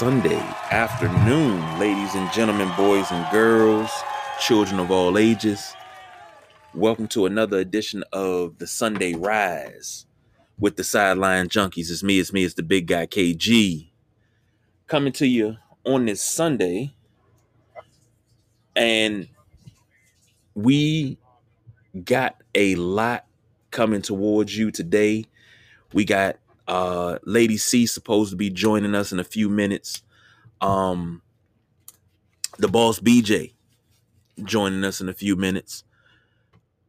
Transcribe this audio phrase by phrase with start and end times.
[0.00, 0.40] Sunday
[0.70, 3.90] afternoon, ladies and gentlemen, boys and girls,
[4.40, 5.74] children of all ages.
[6.72, 10.06] Welcome to another edition of the Sunday Rise
[10.58, 11.90] with the Sideline Junkies.
[11.90, 13.90] It's me, it's me, it's the big guy KG.
[14.86, 16.94] Coming to you on this Sunday.
[18.74, 19.28] And
[20.54, 21.18] we
[22.06, 23.26] got a lot
[23.70, 25.26] coming towards you today.
[25.92, 26.38] We got
[26.70, 30.02] uh Lady C supposed to be joining us in a few minutes.
[30.60, 31.22] Um
[32.58, 33.52] the boss BJ
[34.44, 35.84] joining us in a few minutes.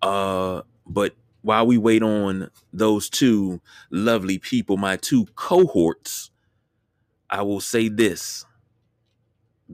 [0.01, 6.29] Uh but while we wait on those two lovely people, my two cohorts,
[7.29, 8.45] I will say this.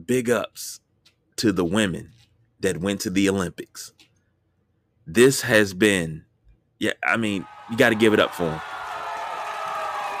[0.06, 0.80] Big ups
[1.36, 2.12] to the women
[2.60, 3.92] that went to the Olympics.
[5.06, 6.24] This has been
[6.78, 8.60] yeah, I mean, you got to give it up for them.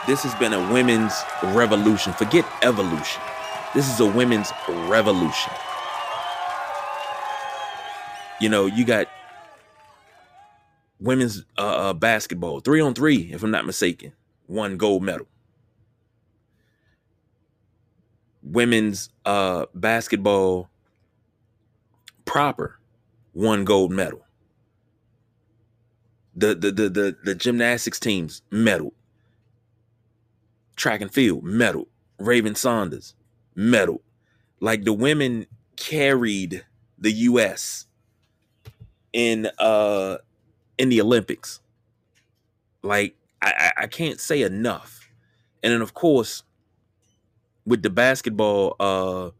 [0.08, 2.14] This has been a women's revolution.
[2.14, 3.20] Forget evolution.
[3.74, 5.52] This is a women's revolution.
[8.40, 9.06] You know, you got
[10.98, 14.14] women's uh, uh, basketball, three on three, if I'm not mistaken,
[14.46, 15.26] one gold medal.
[18.42, 20.70] Women's uh, basketball
[22.24, 22.78] proper,
[23.34, 24.24] one gold medal.
[26.34, 28.94] The the the the, the gymnastics teams medal
[30.78, 31.88] track and field, medal.
[32.18, 33.14] Raven Saunders,
[33.56, 34.02] medal.
[34.60, 36.64] Like the women carried
[36.98, 37.86] the US
[39.12, 40.18] in uh
[40.78, 41.60] in the Olympics.
[42.82, 45.08] Like I, I can't say enough.
[45.62, 46.42] And then of course
[47.66, 49.30] with the basketball uh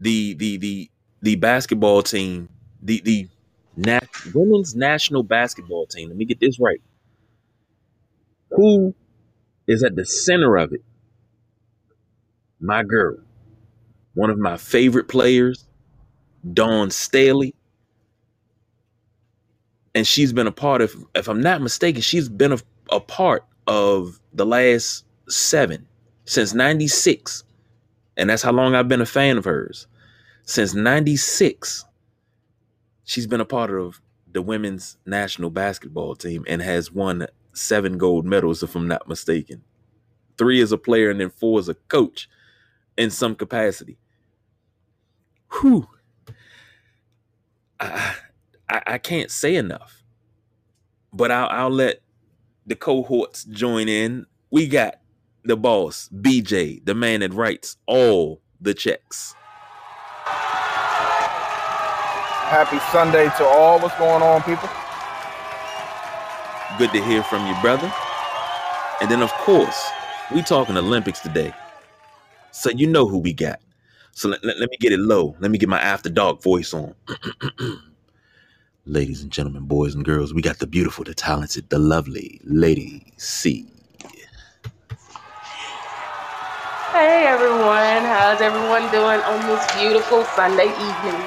[0.00, 0.90] the the the
[1.22, 2.48] the basketball team,
[2.82, 3.28] the the
[3.76, 6.08] nat- women's national basketball team.
[6.08, 6.80] Let me get this right.
[8.50, 8.94] Who
[9.70, 10.82] is at the center of it.
[12.58, 13.18] My girl,
[14.14, 15.64] one of my favorite players,
[16.52, 17.54] Dawn Staley.
[19.94, 22.58] And she's been a part of, if I'm not mistaken, she's been a,
[22.90, 25.86] a part of the last seven
[26.24, 27.44] since 96.
[28.16, 29.86] And that's how long I've been a fan of hers.
[30.46, 31.84] Since 96,
[33.04, 34.02] she's been a part of
[34.32, 39.62] the women's national basketball team and has won seven gold medals, if I'm not mistaken.
[40.38, 42.28] Three as a player, and then four as a coach
[42.96, 43.98] in some capacity.
[45.60, 45.88] Whew.
[47.80, 48.14] I,
[48.68, 50.02] I, I can't say enough.
[51.12, 52.00] But I'll, I'll let
[52.66, 54.26] the cohorts join in.
[54.50, 54.96] We got
[55.44, 59.34] the boss, BJ, the man that writes all the checks.
[62.36, 63.78] Happy Sunday to all.
[63.78, 64.68] What's going on, people?
[66.76, 67.90] Good to hear from you, brother.
[69.00, 69.94] And then, of course,
[70.30, 71.52] we talking Olympics today.
[72.52, 73.60] So you know who we got.
[74.12, 75.36] So let, let, let me get it low.
[75.40, 76.94] Let me get my after dark voice on.
[78.86, 83.12] Ladies and gentlemen, boys and girls, we got the beautiful, the talented, the lovely Lady
[83.18, 83.66] C.
[86.92, 91.22] Hey everyone, how's everyone doing on this beautiful Sunday evening?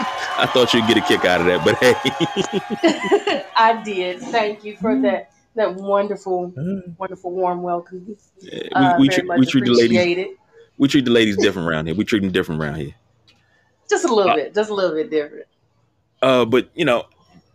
[0.40, 3.44] I thought you'd get a kick out of that, but hey.
[3.56, 4.20] I did.
[4.20, 6.52] Thank you for that that wonderful,
[6.98, 8.16] wonderful warm welcome.
[8.40, 10.36] Yeah, Uh, we, we, very treat, we treat the ladies
[10.78, 11.94] we treat the ladies different around here.
[11.94, 12.94] We treat them different around here.
[13.88, 15.46] Just a little Uh, bit, just a little bit different.
[16.22, 17.04] Uh, but you know,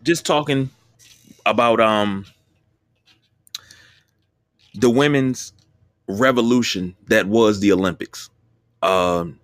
[0.04, 0.70] just talking
[1.46, 2.26] about um
[4.76, 5.54] the women's
[6.08, 8.30] revolution that was the Olympics.
[8.84, 9.40] Um,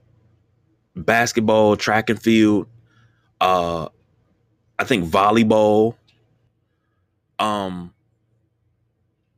[0.96, 2.68] basketball, track and field,
[3.42, 3.90] uh,
[4.80, 5.96] I think volleyball.
[7.40, 7.94] Um,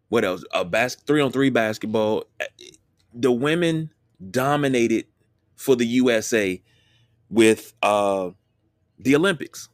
[0.09, 0.43] what else?
[0.53, 2.25] A bas- three on three basketball.
[3.13, 3.91] The women
[4.31, 5.05] dominated
[5.55, 6.61] for the USA
[7.29, 8.31] with uh
[8.99, 9.69] the Olympics.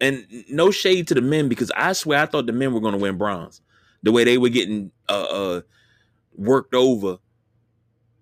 [0.00, 2.94] And no shade to the men because I swear I thought the men were going
[2.94, 3.60] to win bronze.
[4.02, 5.60] The way they were getting uh, uh
[6.36, 7.18] worked over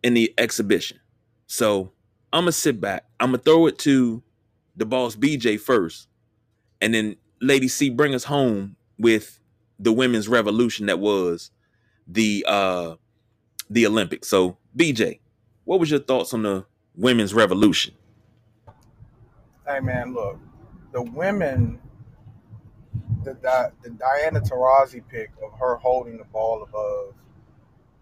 [0.02, 0.98] in the exhibition.
[1.46, 1.92] So
[2.32, 3.06] I'm gonna sit back.
[3.20, 4.22] I'm gonna throw it to
[4.76, 6.08] the boss BJ first,
[6.80, 9.40] and then Lady C bring us home with
[9.78, 11.50] the women's revolution that was
[12.06, 12.96] the uh
[13.70, 14.28] the Olympics.
[14.28, 15.20] So BJ,
[15.64, 17.94] what was your thoughts on the women's revolution?
[19.66, 20.38] Hey, man, look,
[20.92, 21.80] the women,
[23.24, 27.14] the Di- the Diana Taurasi pick of her holding the ball above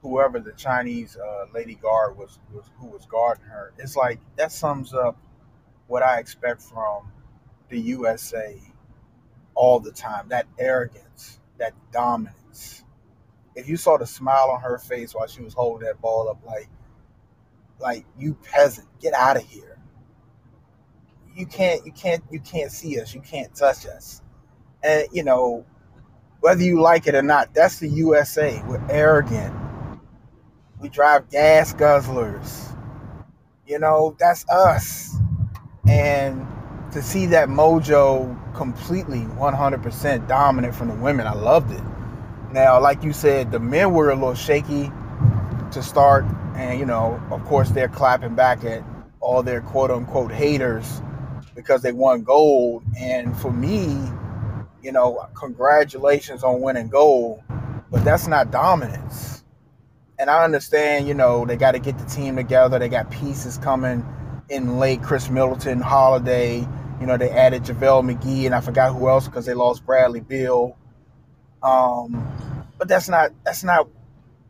[0.02, 3.72] whoever the Chinese uh, lady guard was, was who was guarding her.
[3.78, 5.18] It's like that sums up
[5.88, 7.12] what I expect from
[7.70, 8.60] the USA
[9.54, 10.28] all the time.
[10.30, 12.84] That arrogance, that dominance.
[13.56, 16.40] if you saw the smile on her face while she was holding that ball up,
[16.46, 16.68] like,
[17.80, 19.78] like you peasant, get out of here.
[21.34, 23.14] You can't, you can't, you can't see us.
[23.14, 24.22] You can't touch us.
[24.82, 25.66] And you know,
[26.40, 28.62] whether you like it or not, that's the USA.
[28.66, 29.54] We're arrogant.
[30.80, 32.76] We drive gas guzzlers.
[33.66, 35.16] You know, that's us.
[35.88, 36.46] And
[36.92, 41.82] to see that mojo completely 100% dominant from the women, I loved it.
[42.52, 44.90] Now, like you said, the men were a little shaky
[45.72, 46.24] to start.
[46.54, 48.82] And, you know, of course, they're clapping back at
[49.20, 51.02] all their quote unquote haters
[51.54, 52.82] because they won gold.
[52.98, 53.98] And for me,
[54.82, 57.42] you know, congratulations on winning gold,
[57.90, 59.44] but that's not dominance.
[60.18, 62.78] And I understand, you know, they got to get the team together.
[62.78, 64.04] They got pieces coming
[64.48, 65.02] in late.
[65.02, 66.66] Khris Middleton, Holiday.
[67.00, 70.20] You know, they added JaVale McGee, and I forgot who else because they lost Bradley
[70.20, 70.76] Beal.
[71.62, 72.26] Um,
[72.78, 73.88] but that's not that's not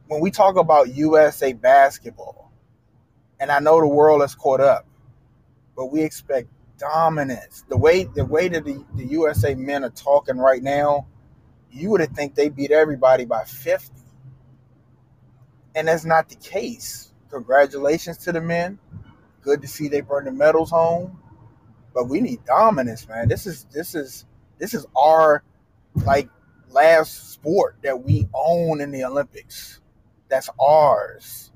[0.07, 2.53] when we talk about USA basketball.
[3.41, 4.87] And I know the world has caught up,
[5.77, 6.49] but we expect
[6.79, 7.65] dominance.
[7.69, 11.07] The way the way that the, the USA men are talking right now,
[11.71, 13.93] you would have think they beat everybody by 50.
[15.75, 17.13] And that's not the case.
[17.31, 18.79] Congratulations to the men.
[19.49, 21.19] Good to see they bring the medals home.
[21.95, 23.29] But we need dominance, man.
[23.29, 24.27] This is this is
[24.59, 25.43] this is our
[26.05, 26.29] like
[26.69, 29.81] last sport that we own in the Olympics.
[30.29, 31.51] That's ours.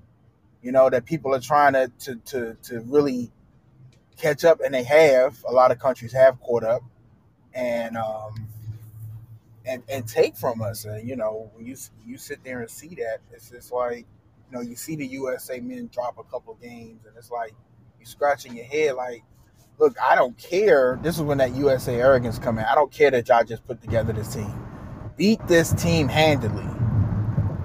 [0.62, 3.30] You know, that people are trying to to to, to really
[4.16, 5.44] catch up, and they have.
[5.46, 6.82] A lot of countries have caught up,
[7.52, 8.48] and um,
[9.66, 10.86] and and take from us.
[10.86, 14.06] And you know, when you you sit there and see that, it's just like
[14.50, 17.52] you know, you see the USA men drop a couple games, and it's like
[18.02, 19.22] you scratching your head, like,
[19.78, 20.98] look, I don't care.
[21.02, 22.64] This is when that USA arrogance come in.
[22.64, 24.52] I don't care that y'all just put together this team.
[25.16, 26.66] Beat this team handily.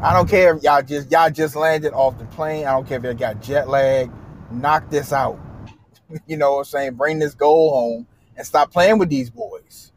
[0.01, 2.67] I don't care if y'all just y'all just landed off the plane.
[2.67, 4.11] I don't care if y'all got jet lag.
[4.51, 5.39] Knock this out.
[6.27, 6.93] you know what I'm saying?
[6.93, 9.91] Bring this goal home and stop playing with these boys.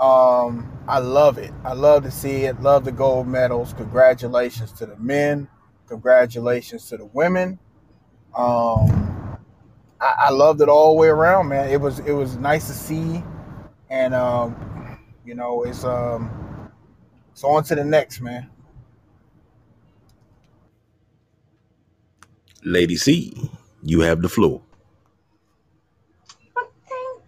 [0.00, 1.52] Um, I love it.
[1.64, 2.60] I love to see it.
[2.62, 3.74] Love the gold medals.
[3.74, 5.48] Congratulations to the men.
[5.88, 7.58] Congratulations to the women.
[8.36, 9.13] Um,
[10.24, 11.68] I, I loved it all the way around, man.
[11.68, 13.22] It was it was nice to see,
[13.90, 16.30] and um, you know, it's um,
[17.32, 18.50] it's on to the next, man.
[22.64, 23.34] Lady C,
[23.82, 24.62] you have the floor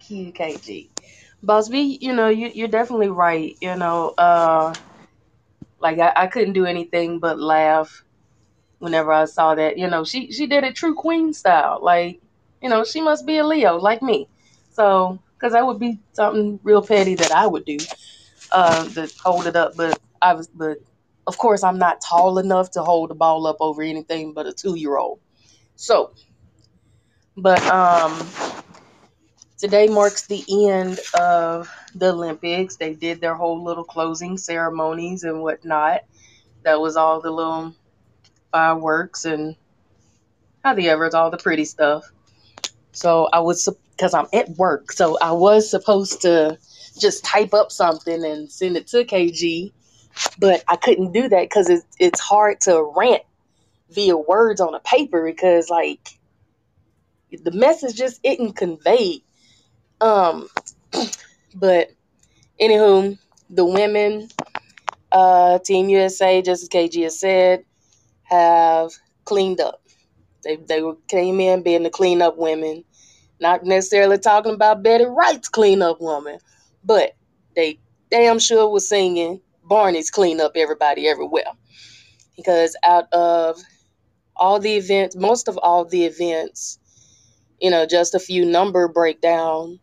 [0.07, 0.89] Thank you, KG.
[1.43, 3.55] Boss B, you know, you, you're definitely right.
[3.61, 4.73] You know, uh,
[5.79, 8.03] like I, I couldn't do anything but laugh
[8.79, 9.77] whenever I saw that.
[9.77, 11.79] You know, she she did it true queen style.
[11.81, 12.21] Like,
[12.61, 14.27] you know, she must be a Leo like me.
[14.71, 17.77] So, because that would be something real petty that I would do
[18.51, 19.75] uh, to hold it up.
[19.75, 20.79] But I was, but
[21.27, 24.53] of course, I'm not tall enough to hold the ball up over anything but a
[24.53, 25.19] two year old.
[25.75, 26.13] So,
[27.35, 28.27] but um,
[29.57, 32.75] Today marks the end of the Olympics.
[32.77, 36.01] They did their whole little closing ceremonies and whatnot.
[36.63, 37.73] That was all the little
[38.51, 39.55] fireworks and
[40.63, 42.03] how the ever, all the pretty stuff.
[42.97, 46.57] So I was, because I'm at work, so I was supposed to
[46.99, 49.71] just type up something and send it to KG,
[50.39, 53.21] but I couldn't do that because it, it's hard to rant
[53.91, 56.09] via words on a paper because, like,
[57.43, 59.21] the message just isn't conveyed.
[60.01, 60.49] Um,
[61.55, 61.91] but
[62.59, 63.15] anywho,
[63.51, 64.27] the women,
[65.11, 67.63] uh, Team USA, just as KG has said,
[68.23, 68.89] have
[69.23, 69.83] cleaned up.
[70.43, 72.85] They they came in being the cleanup women,
[73.39, 76.39] not necessarily talking about Betty Wright's cleanup woman,
[76.83, 77.15] but
[77.55, 77.79] they
[78.09, 81.51] damn sure was singing Barney's clean up everybody everywhere.
[82.35, 83.59] Because out of
[84.35, 86.79] all the events, most of all the events,
[87.59, 89.79] you know, just a few number breakdown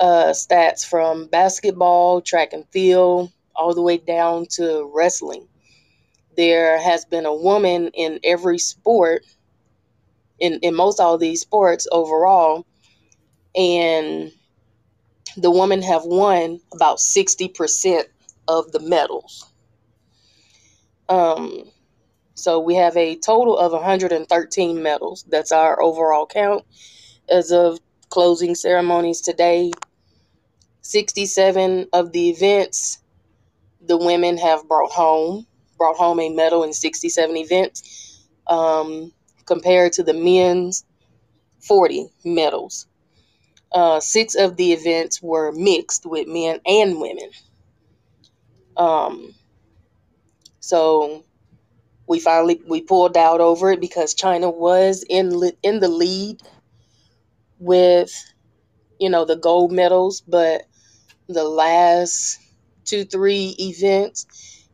[0.00, 5.46] uh, stats from basketball, track and field, all the way down to wrestling.
[6.36, 9.24] There has been a woman in every sport,
[10.38, 12.66] in, in most all these sports overall,
[13.54, 14.32] and
[15.36, 18.04] the women have won about 60%
[18.48, 19.50] of the medals.
[21.08, 21.64] Um,
[22.34, 25.24] so we have a total of 113 medals.
[25.28, 26.64] That's our overall count
[27.28, 27.78] as of
[28.10, 29.72] closing ceremonies today.
[30.82, 32.98] 67 of the events
[33.86, 39.12] the women have brought home, brought home a medal in 67 events, um,
[39.46, 40.84] compared to the men's
[41.68, 42.86] 40 medals.
[43.72, 47.30] Uh, six of the events were mixed with men and women.
[48.76, 49.28] Um,
[50.60, 51.24] So
[52.08, 55.32] we finally we pulled out over it because China was in
[55.62, 56.40] in the lead
[57.58, 58.12] with
[59.00, 60.62] you know the gold medals, but
[61.28, 62.38] the last
[62.86, 64.26] two three events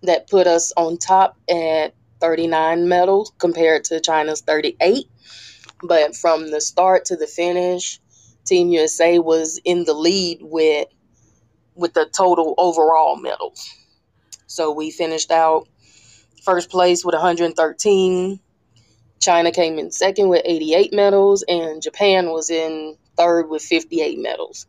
[0.02, 5.06] that put us on top at 39 medals compared to China's 38.
[5.82, 8.00] But from the start to the finish,
[8.44, 10.88] Team USA was in the lead with
[11.74, 13.68] with the total overall medals.
[14.46, 15.68] So we finished out
[16.42, 18.40] first place with 113.
[19.20, 24.66] China came in second with 88 medals, and Japan was in third with 58 medals.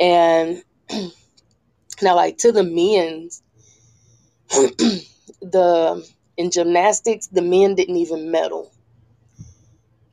[0.00, 0.62] And
[2.02, 3.42] now, like to the men's,
[5.42, 6.08] the
[6.38, 8.72] in gymnastics, the men didn't even medal.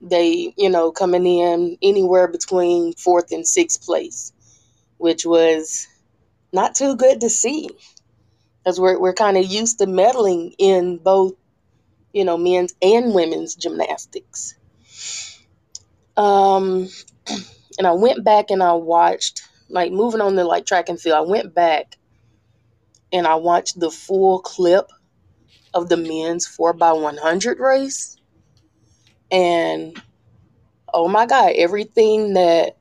[0.01, 4.33] They, you know, coming in anywhere between fourth and sixth place,
[4.97, 5.87] which was
[6.53, 7.69] not too good to see
[8.63, 11.33] because we're, we're kind of used to medaling in both
[12.13, 14.55] you know men's and women's gymnastics
[16.17, 16.87] um
[17.77, 21.17] and i went back and i watched like moving on to like track and field
[21.17, 21.97] i went back
[23.11, 24.87] and i watched the full clip
[25.73, 28.17] of the men's 4 by 100 race
[29.31, 30.01] and
[30.93, 32.77] oh my god everything that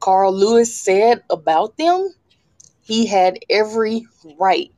[0.00, 2.12] carl lewis said about them
[2.82, 4.06] he had every
[4.38, 4.70] right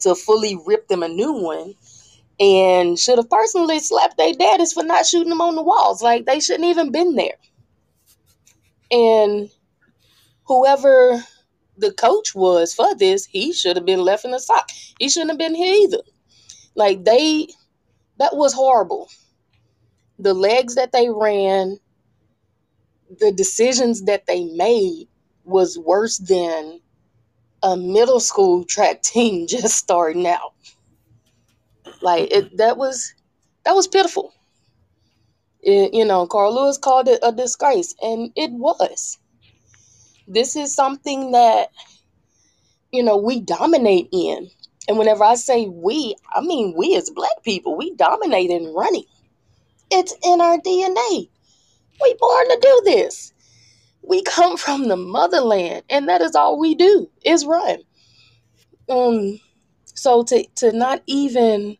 [0.00, 1.74] to fully rip them a new one
[2.40, 6.02] and should have personally slapped their daddies for not shooting them on the walls.
[6.02, 7.36] Like they shouldn't even been there.
[8.90, 9.50] And
[10.44, 11.22] whoever
[11.76, 14.70] the coach was for this, he should have been left in the sock.
[14.98, 16.02] He shouldn't have been here either.
[16.74, 17.48] Like they
[18.18, 19.08] that was horrible.
[20.18, 21.78] The legs that they ran,
[23.20, 25.08] the decisions that they made
[25.44, 26.80] was worse than
[27.62, 30.54] a middle school track team just starting out.
[32.02, 33.14] Like it, that was
[33.64, 34.32] that was pitiful.
[35.60, 39.18] It, you know, Carl Lewis called it a disgrace, and it was.
[40.26, 41.70] This is something that
[42.92, 44.50] you know we dominate in,
[44.88, 47.76] and whenever I say we, I mean we as Black people.
[47.76, 49.04] We dominate in running.
[49.90, 51.28] It's in our DNA.
[52.02, 53.32] We born to do this
[54.02, 57.78] we come from the motherland and that is all we do is run
[58.88, 59.38] um
[59.84, 61.76] so to to not even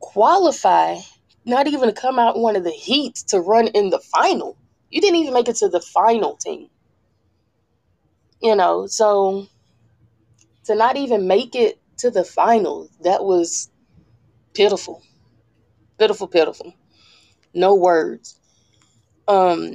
[0.00, 0.96] qualify
[1.44, 4.56] not even come out one of the heats to run in the final
[4.90, 6.68] you didn't even make it to the final team
[8.42, 9.46] you know so
[10.64, 13.70] to not even make it to the final that was
[14.54, 15.02] pitiful
[15.98, 16.74] pitiful pitiful
[17.54, 18.40] no words
[19.28, 19.74] um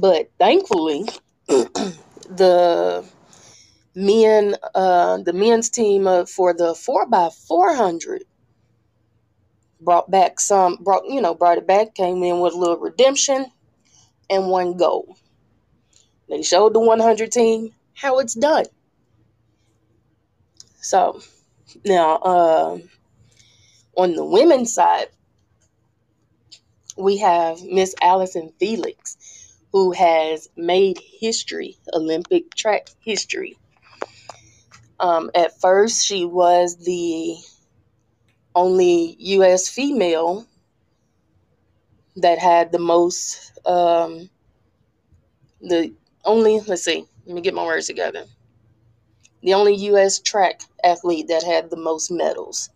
[0.00, 1.04] but thankfully,
[1.48, 3.04] the
[3.94, 8.24] men, uh, the men's team uh, for the four by four hundred
[9.80, 11.94] brought back some, brought you know, brought it back.
[11.94, 13.46] Came in with a little redemption
[14.30, 15.16] and one goal.
[16.28, 18.66] They showed the one hundred team how it's done.
[20.90, 21.20] So
[21.84, 22.78] now, uh,
[23.96, 25.06] on the women's side,
[26.96, 29.16] we have Miss Allison Felix
[29.70, 33.56] who has made history, Olympic track history.
[34.98, 37.36] Um, at first, she was the
[38.56, 39.68] only U.S.
[39.68, 40.44] female
[42.16, 44.28] that had the most, um,
[45.60, 45.94] the
[46.24, 48.24] only, let's see, let me get my words together.
[49.42, 50.20] The only U.S.
[50.20, 52.70] track athlete that had the most medals.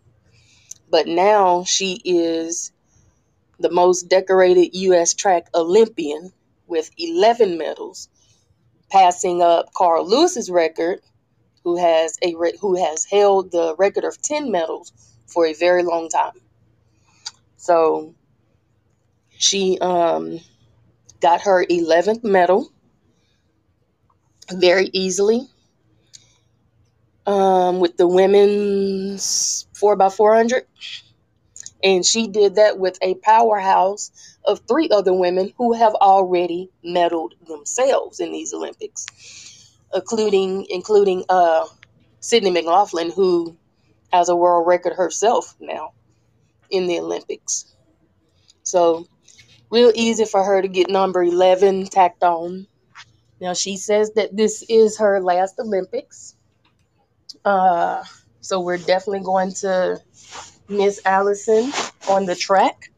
[0.89, 2.71] But now she is
[3.59, 5.13] the most decorated U.S.
[5.13, 6.31] track Olympian
[6.67, 8.09] with 11 medals,
[8.89, 11.01] passing up Carl Lewis's record,
[11.63, 14.91] who has a who has held the record of 10 medals
[15.27, 16.39] for a very long time.
[17.57, 18.13] So
[19.37, 20.39] she um,
[21.21, 22.71] got her 11th medal
[24.51, 25.47] very easily
[27.25, 30.63] um, with the women's 4x400.
[31.83, 34.11] And she did that with a powerhouse
[34.45, 39.05] of three other women who have already medaled themselves in these Olympics,
[39.93, 41.65] including including uh,
[42.19, 43.57] Sydney McLaughlin, who
[44.11, 45.93] has a world record herself now
[46.69, 47.75] in the Olympics.
[48.63, 49.05] So,
[49.71, 52.67] real easy for her to get number 11 tacked on.
[53.39, 56.34] Now, she says that this is her last Olympics.
[57.45, 58.03] Uh,
[58.41, 60.01] so, we're definitely going to
[60.67, 61.71] miss Allison
[62.09, 62.89] on the track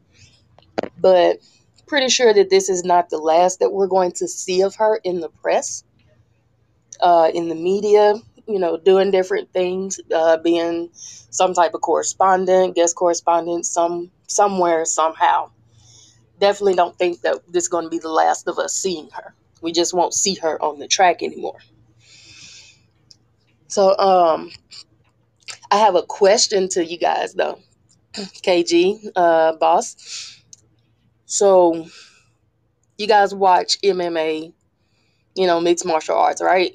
[1.00, 1.38] but
[1.86, 5.00] pretty sure that this is not the last that we're going to see of her
[5.04, 5.84] in the press,
[7.00, 8.14] uh, in the media,
[8.46, 14.84] you know, doing different things, uh, being some type of correspondent, guest correspondent, some somewhere
[14.84, 15.50] somehow.
[16.38, 19.34] Definitely don't think that this is going to be the last of us seeing her.
[19.60, 21.58] We just won't see her on the track anymore.
[23.68, 24.50] So, um,
[25.70, 27.58] I have a question to you guys though,
[28.14, 30.42] KG, uh, boss.
[31.26, 31.86] So,
[32.96, 34.52] you guys watch MMA,
[35.36, 36.74] you know, mixed martial arts, right?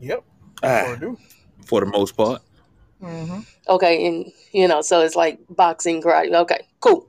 [0.00, 0.24] Yep.
[0.62, 1.18] Ah, Sure do.
[1.66, 2.42] for the most part.
[3.02, 3.40] Mm-hmm.
[3.68, 6.34] Okay, and you know, so it's like boxing, karate.
[6.34, 7.08] Okay, cool.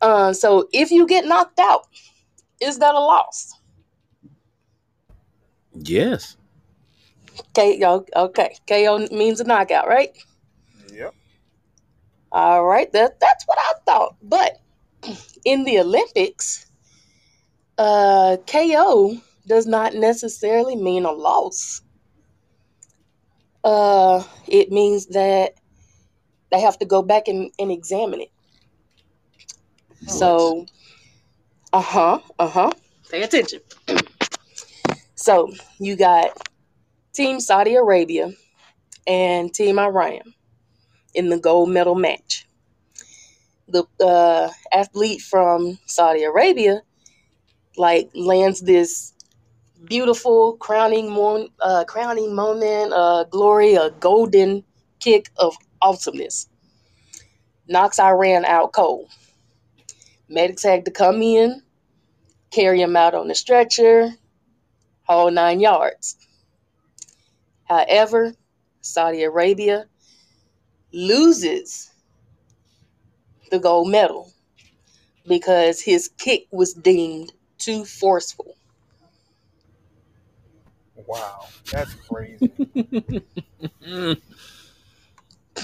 [0.00, 1.86] Uh, so if you get knocked out,
[2.60, 3.54] is that a loss?
[5.84, 6.36] Yes.
[7.54, 10.10] KO, okay, KO means a knockout, right?
[10.92, 11.14] Yep.
[12.30, 14.16] All right, that that's what I thought.
[14.22, 14.58] But
[15.44, 16.66] in the Olympics,
[17.78, 21.82] uh, KO does not necessarily mean a loss.
[23.64, 25.54] Uh, it means that
[26.50, 28.30] they have to go back and, and examine it.
[30.06, 30.66] So,
[31.72, 32.70] uh huh, uh huh.
[33.10, 33.60] Pay attention.
[35.22, 36.30] So you got
[37.12, 38.32] Team Saudi Arabia
[39.06, 40.34] and Team Iran
[41.14, 42.48] in the gold medal match.
[43.68, 46.82] The uh, athlete from Saudi Arabia
[47.76, 49.14] like lands this
[49.84, 51.16] beautiful crowning
[51.60, 54.64] uh, crowning moment, uh, glory, a golden
[54.98, 56.48] kick of awesomeness.
[57.68, 59.08] Knocks Iran out cold.
[60.28, 61.62] Medics had to come in,
[62.50, 64.10] carry him out on the stretcher,
[65.12, 66.16] whole nine yards.
[67.64, 68.34] However,
[68.80, 69.86] Saudi Arabia
[70.92, 71.90] loses
[73.50, 74.32] the gold medal
[75.26, 78.56] because his kick was deemed too forceful.
[81.06, 81.48] Wow.
[81.70, 82.50] That's crazy.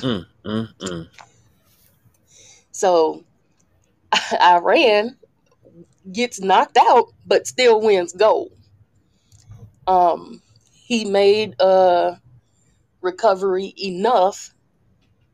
[0.00, 1.08] Mm, mm, mm.
[2.72, 3.24] So
[4.40, 5.16] Iran
[6.12, 8.52] gets knocked out, but still wins gold.
[9.88, 12.14] Um, he made uh,
[13.00, 14.54] recovery enough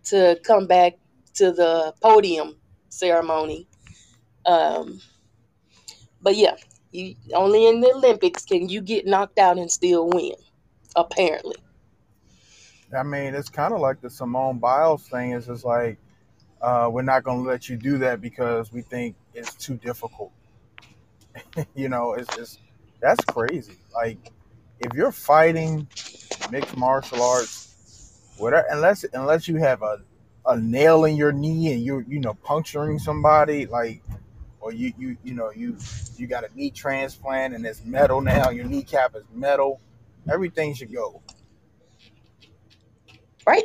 [0.05, 0.95] to come back
[1.35, 2.57] to the podium
[2.88, 3.67] ceremony.
[4.47, 5.01] Um,
[6.23, 6.55] but yeah,
[6.93, 10.35] you only in the Olympics can you get knocked out and still win.
[10.97, 11.57] Apparently,
[12.97, 15.33] I mean, it's kind of like the Simone Biles thing.
[15.33, 15.99] It's just like
[16.62, 20.31] uh, we're not going to let you do that because we think it's too difficult.
[21.75, 22.61] you know, it's just
[23.01, 23.77] that's crazy.
[23.93, 24.31] Like
[24.81, 25.89] if you're fighting
[26.51, 27.69] mixed martial arts,
[28.39, 30.01] whatever, unless unless you have a
[30.47, 34.03] a nail in your knee and you're you know puncturing somebody, like
[34.61, 35.77] or you you you know you
[36.17, 39.81] you got a knee transplant and it's metal now, your kneecap is metal.
[40.31, 41.23] Everything should go.
[43.47, 43.65] right?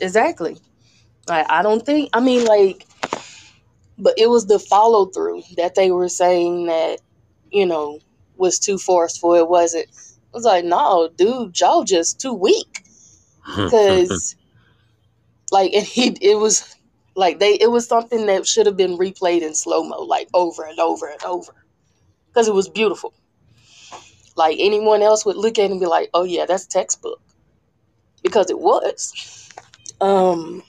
[0.00, 0.58] Exactly.
[1.28, 2.10] Like I don't think.
[2.12, 2.86] I mean, like,
[3.98, 7.00] but it was the follow through that they were saying that
[7.50, 8.00] you know
[8.36, 9.34] was too forceful.
[9.34, 9.88] It wasn't.
[10.26, 12.82] It was like, no, dude, Joe just too weak
[13.56, 14.36] because
[15.50, 16.74] like and he it was
[17.14, 20.64] like they it was something that should have been replayed in slow mo like over
[20.64, 21.54] and over and over
[22.28, 23.14] because it was beautiful.
[24.36, 27.20] Like anyone else would look at it and be like, oh yeah, that's textbook
[28.22, 29.50] because it was.
[30.00, 30.62] Um.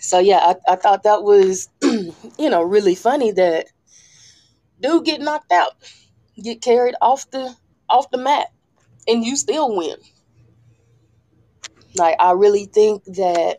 [0.00, 3.66] So yeah, I, I thought that was you know really funny that
[4.80, 5.74] dude get knocked out,
[6.40, 7.54] get carried off the
[7.88, 8.48] off the mat,
[9.06, 9.96] and you still win.
[11.94, 13.58] Like I really think that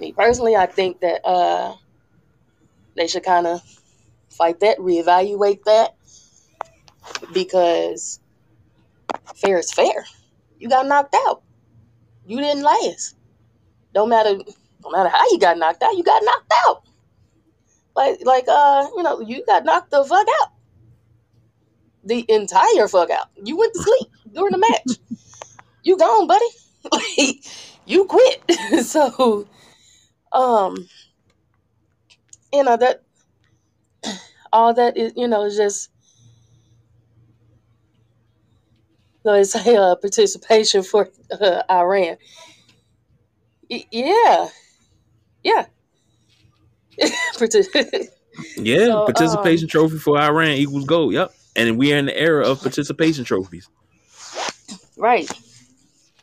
[0.00, 1.74] me personally, I think that uh
[2.96, 3.60] they should kind of
[4.30, 5.94] fight that, reevaluate that,
[7.32, 8.20] because
[9.36, 10.06] fair is fair.
[10.58, 11.42] You got knocked out.
[12.26, 13.16] You didn't last.
[13.92, 14.38] Don't matter
[14.82, 16.82] no matter how you got knocked out, you got knocked out.
[17.94, 20.53] Like like uh, you know, you got knocked the fuck out.
[22.04, 23.28] The entire fuck out.
[23.42, 24.98] You went to sleep during the match.
[25.82, 26.46] you gone, buddy.
[26.92, 27.44] Like
[27.86, 28.42] you quit.
[28.84, 29.46] so
[30.32, 30.88] um
[32.52, 33.02] you know that
[34.52, 35.90] all that is you know is just
[39.24, 42.16] let's say uh, participation for uh, Iran.
[43.70, 44.48] Y- yeah,
[45.42, 45.66] yeah.
[48.56, 51.12] Yeah, so um, participation trophy for Iran equals gold.
[51.14, 51.34] Yep.
[51.56, 53.68] And we are in the era of participation trophies.
[54.96, 55.30] right,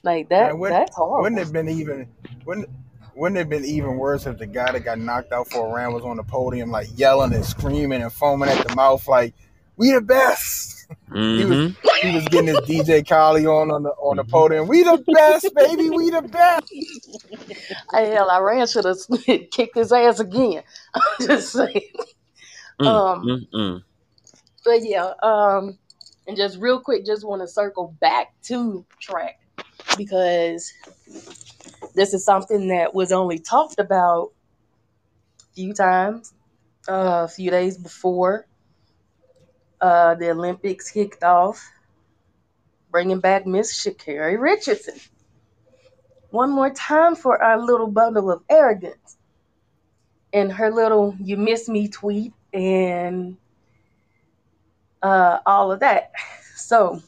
[0.03, 0.47] like that.
[0.51, 1.23] Man, would, that's horrible.
[1.23, 2.07] wouldn't it have been even
[2.45, 2.69] wouldn't
[3.15, 5.69] wouldn't it have been even worse if the guy that got knocked out for a
[5.73, 9.33] round was on the podium like yelling and screaming and foaming at the mouth like
[9.77, 10.77] We the best.
[11.09, 11.73] Mhm.
[12.01, 14.67] He was getting his DJ Khaled on on the on the podium.
[14.67, 15.89] We the best, baby.
[15.89, 16.73] We the best.
[17.93, 18.97] Hey, hell, Iran should have
[19.51, 20.63] kicked his ass again.
[20.93, 21.81] I'm just saying.
[22.81, 23.83] Mm, Um, mm, mm.
[24.63, 25.77] But yeah, um,
[26.27, 29.39] and just real quick, just want to circle back to track
[29.97, 30.71] because
[31.95, 34.31] this is something that was only talked about
[35.41, 36.33] a few times,
[36.87, 38.45] uh, a few days before
[39.81, 41.71] uh, the Olympics kicked off,
[42.91, 44.99] bringing back Miss Sha'Carri Richardson.
[46.29, 49.17] One more time for our little bundle of arrogance
[50.31, 53.37] and her little "You Miss Me" tweet and
[55.01, 56.11] uh, all of that.
[56.55, 57.01] So,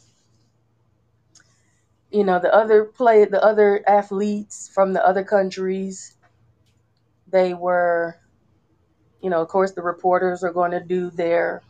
[2.12, 6.16] you know, the other play, the other athletes from the other countries,
[7.28, 8.18] they were,
[9.22, 11.62] you know, of course, the reporters are going to do their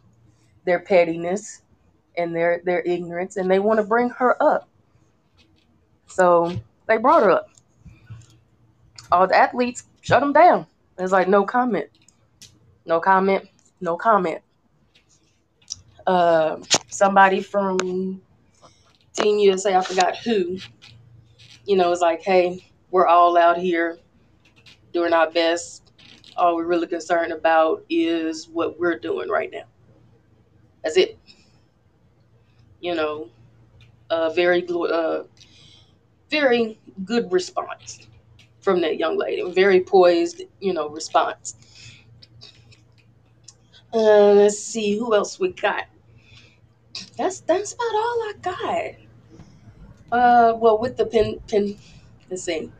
[0.65, 1.61] their pettiness
[2.17, 4.67] and their their ignorance, and they want to bring her up.
[6.07, 6.55] So
[6.87, 7.49] they brought her up.
[9.11, 10.65] All the athletes shut them down.
[10.97, 11.89] It's like no comment,
[12.87, 13.47] no comment,
[13.81, 14.41] no comment
[16.07, 16.57] uh,
[16.89, 18.21] somebody from
[19.13, 20.57] Team USA, I forgot who,
[21.65, 23.99] you know, was like, hey, we're all out here
[24.91, 25.91] doing our best.
[26.35, 29.63] All we're really concerned about is what we're doing right now.
[30.83, 31.17] That's it.
[32.81, 33.29] You know,
[34.09, 35.23] a very, uh,
[36.29, 38.07] very good response
[38.59, 39.49] from that young lady.
[39.51, 41.55] Very poised, you know, response.
[43.93, 45.85] Uh, let's see who else we got.
[47.17, 48.91] That's that's about all I got.
[50.11, 51.77] Uh, well, with the pin pin,
[52.29, 52.71] let's see.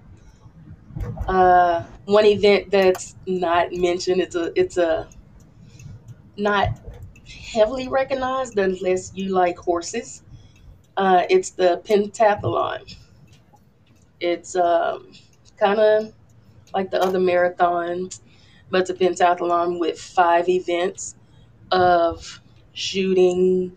[1.28, 4.21] Uh, one event that's not mentioned.
[4.21, 5.08] It's a it's a
[6.38, 6.80] not
[7.28, 10.23] heavily recognized unless you like horses.
[10.97, 12.95] Uh, it's the pentathlon.
[14.19, 15.12] It's um,
[15.58, 16.13] kind of
[16.73, 18.21] like the other marathons,
[18.69, 21.15] but it's a pentathlon with five events
[21.71, 22.41] of
[22.73, 23.76] shooting,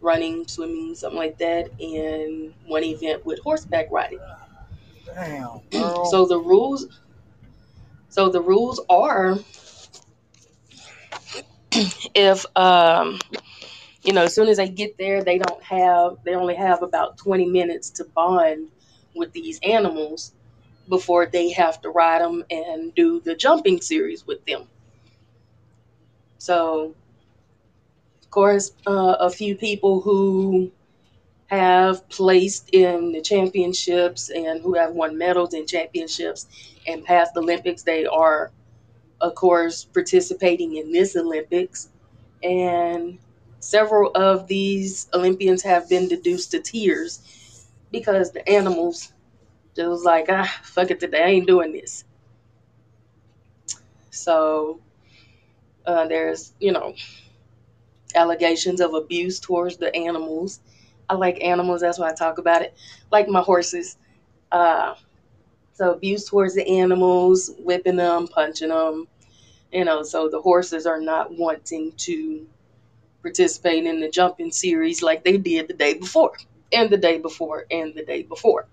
[0.00, 4.20] running, swimming, something like that, and one event with horseback riding.
[5.06, 6.04] Damn, girl.
[6.04, 6.86] So the rules,
[8.08, 9.38] so the rules are,
[12.14, 13.18] if um,
[14.04, 17.16] you know, as soon as they get there, they don't have, they only have about
[17.18, 18.68] twenty minutes to bond
[19.14, 20.32] with these animals
[20.88, 24.68] before they have to ride them and do the jumping series with them.
[26.38, 26.94] So,
[28.36, 30.70] course, uh, a few people who
[31.46, 36.46] have placed in the championships and who have won medals in championships
[36.86, 38.52] and past Olympics, they are,
[39.22, 41.88] of course, participating in this Olympics.
[42.42, 43.18] And
[43.60, 49.14] several of these Olympians have been reduced to tears because the animals
[49.74, 52.04] just was like, ah, fuck it today, I ain't doing this.
[54.10, 54.78] So
[55.86, 56.94] uh, there's, you know,
[58.16, 60.60] allegations of abuse towards the animals.
[61.08, 62.74] I like animals, that's why I talk about it.
[63.12, 63.96] Like my horses.
[64.52, 64.94] Uh,
[65.74, 69.08] so abuse towards the animals, whipping them, punching them.
[69.72, 72.46] You know, so the horses are not wanting to
[73.22, 76.32] participate in the jumping series like they did the day before,
[76.72, 78.68] and the day before, and the day before,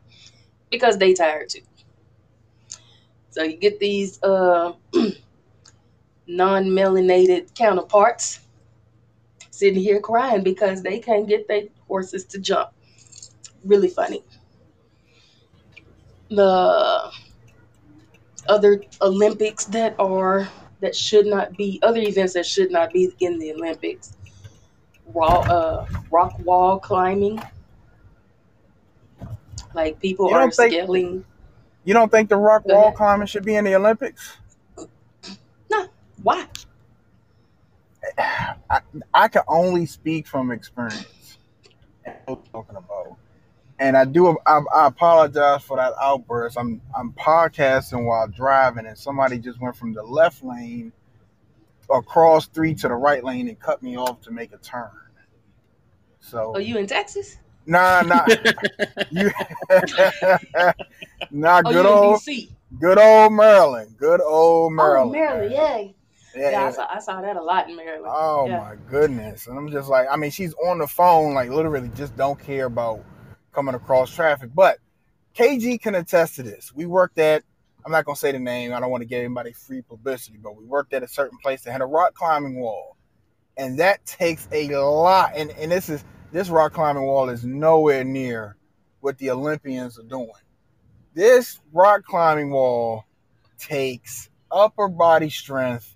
[0.71, 1.61] because they tired too.
[3.31, 4.73] So you get these uh,
[6.27, 8.39] non-melanated counterparts
[9.63, 12.71] sitting here crying because they can't get their horses to jump.
[13.63, 14.21] Really funny.
[16.29, 17.09] The
[18.49, 20.49] other Olympics that are
[20.81, 24.17] that should not be other events that should not be in the Olympics.
[25.13, 27.41] Raw, uh, rock wall climbing.
[29.73, 31.23] Like people You are think- scaling.
[31.85, 34.37] You don't think the rock wall climbing should be in the Olympics?
[35.69, 35.87] No.
[36.21, 36.47] Why?
[38.17, 38.81] I,
[39.13, 41.37] I can only speak from experience.
[42.27, 43.17] Talking about.
[43.79, 44.37] And I do.
[44.45, 46.57] I, I apologize for that outburst.
[46.57, 50.91] I'm I'm podcasting while driving, and somebody just went from the left lane
[51.93, 54.89] across three to the right lane and cut me off to make a turn.
[56.19, 57.37] So are you in Texas?
[57.65, 58.27] nah, nah,
[59.11, 59.31] you,
[61.31, 61.61] nah.
[61.65, 62.49] Oh, Good in old, DC?
[62.79, 63.95] good old Maryland.
[63.97, 65.09] Good old Maryland.
[65.09, 65.83] Oh, Maryland, yeah.
[66.35, 66.65] Yeah, Yeah.
[66.67, 68.13] I saw, I saw that a lot in Maryland.
[68.15, 68.59] Oh Yeah.
[68.59, 69.47] my goodness.
[69.47, 72.65] And I'm just like, I mean, she's on the phone, like literally just don't care
[72.65, 73.03] about
[73.53, 74.51] coming across traffic.
[74.53, 74.79] But
[75.35, 76.73] KG can attest to this.
[76.73, 77.43] We worked at,
[77.85, 80.37] I'm not going to say the name, I don't want to give anybody free publicity,
[80.41, 82.97] but we worked at a certain place that had a rock climbing wall.
[83.57, 85.31] and that takes a lot.
[85.35, 88.55] And and this is this rock climbing wall is nowhere near
[89.01, 90.31] what the Olympians are doing.
[91.13, 93.05] This rock climbing wall
[93.59, 95.95] takes upper body strength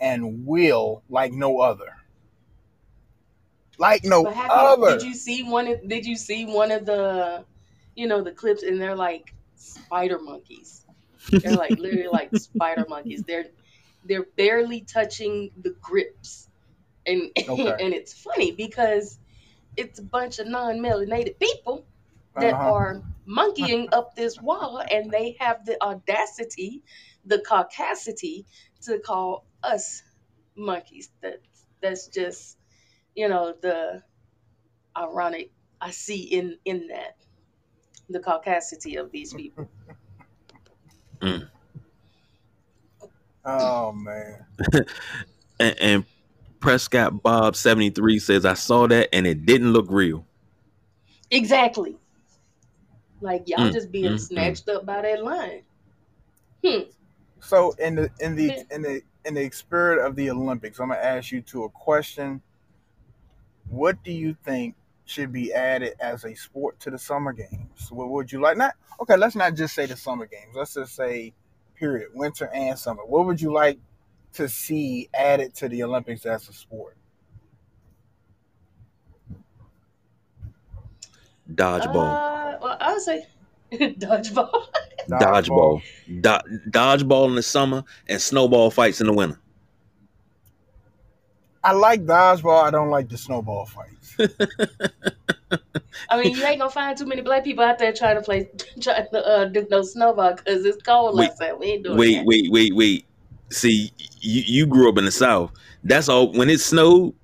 [0.00, 1.96] and will like no other.
[3.78, 4.86] Like no other.
[4.88, 5.68] you, did you see one?
[5.68, 7.46] Of, did you see one of the,
[7.96, 8.62] you know, the clips?
[8.62, 10.84] And they're like spider monkeys.
[11.42, 13.24] They're like literally like spider monkeys.
[13.26, 13.46] They're
[14.04, 16.48] they're barely touching the grips,
[17.06, 17.76] and Okay.
[17.80, 19.18] and it's funny because
[19.76, 21.86] it's a bunch of non-melanated people
[22.38, 22.64] that Uh-huh.
[22.64, 26.84] are monkeying up this wall, and they have the audacity,
[27.26, 28.46] the caucasity,
[28.82, 30.02] to call us
[30.56, 31.10] monkeys.
[31.22, 31.40] That
[31.82, 32.58] that's just,
[33.14, 34.02] you know, the
[34.96, 37.16] ironic I see in in that
[38.08, 39.70] the caucasity of these people.
[43.44, 44.46] Oh man.
[45.60, 46.04] And, and
[46.60, 50.26] Prescott Bob seventy three says I saw that and it didn't look real.
[51.30, 51.98] Exactly.
[53.20, 54.18] Like y'all Mm, just being mm, mm.
[54.18, 55.62] snatched up by that line.
[57.40, 61.00] So in the in the in the in the spirit of the Olympics, I'm gonna
[61.00, 62.40] ask you to a question.
[63.68, 67.90] What do you think should be added as a sport to the summer games?
[67.90, 68.56] What would you like?
[68.56, 69.16] Not okay.
[69.16, 70.54] Let's not just say the summer games.
[70.54, 71.34] Let's just say
[71.74, 73.04] period, winter and summer.
[73.04, 73.78] What would you like
[74.34, 76.96] to see added to the Olympics as a sport?
[81.52, 81.94] Dodgeball.
[81.96, 83.26] Uh, well, I would say
[83.72, 84.66] dodgeball.
[85.08, 85.82] Dodgeball.
[86.06, 89.38] Do- dodgeball in the summer and snowball fights in the winter.
[91.62, 92.62] I like dodgeball.
[92.62, 94.16] I don't like the snowball fights.
[96.08, 98.48] I mean, you ain't gonna find too many black people out there trying to play,
[98.80, 101.54] trying to uh, do no snowball because it's cold Wait, outside.
[101.58, 102.26] We ain't doing Wait, that.
[102.26, 103.06] wait, wait, wait.
[103.50, 105.52] See, you, you grew up in the South.
[105.82, 106.32] That's all.
[106.32, 107.14] When it snowed,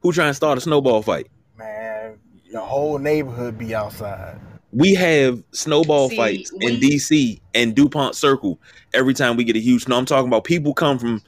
[0.00, 1.28] who trying to start a snowball fight?
[1.56, 2.18] Man,
[2.52, 4.38] the whole neighborhood be outside.
[4.76, 8.60] We have snowball See, fights in we- DC and DuPont Circle
[8.92, 9.96] every time we get a huge snow.
[9.96, 11.22] I'm talking about people come from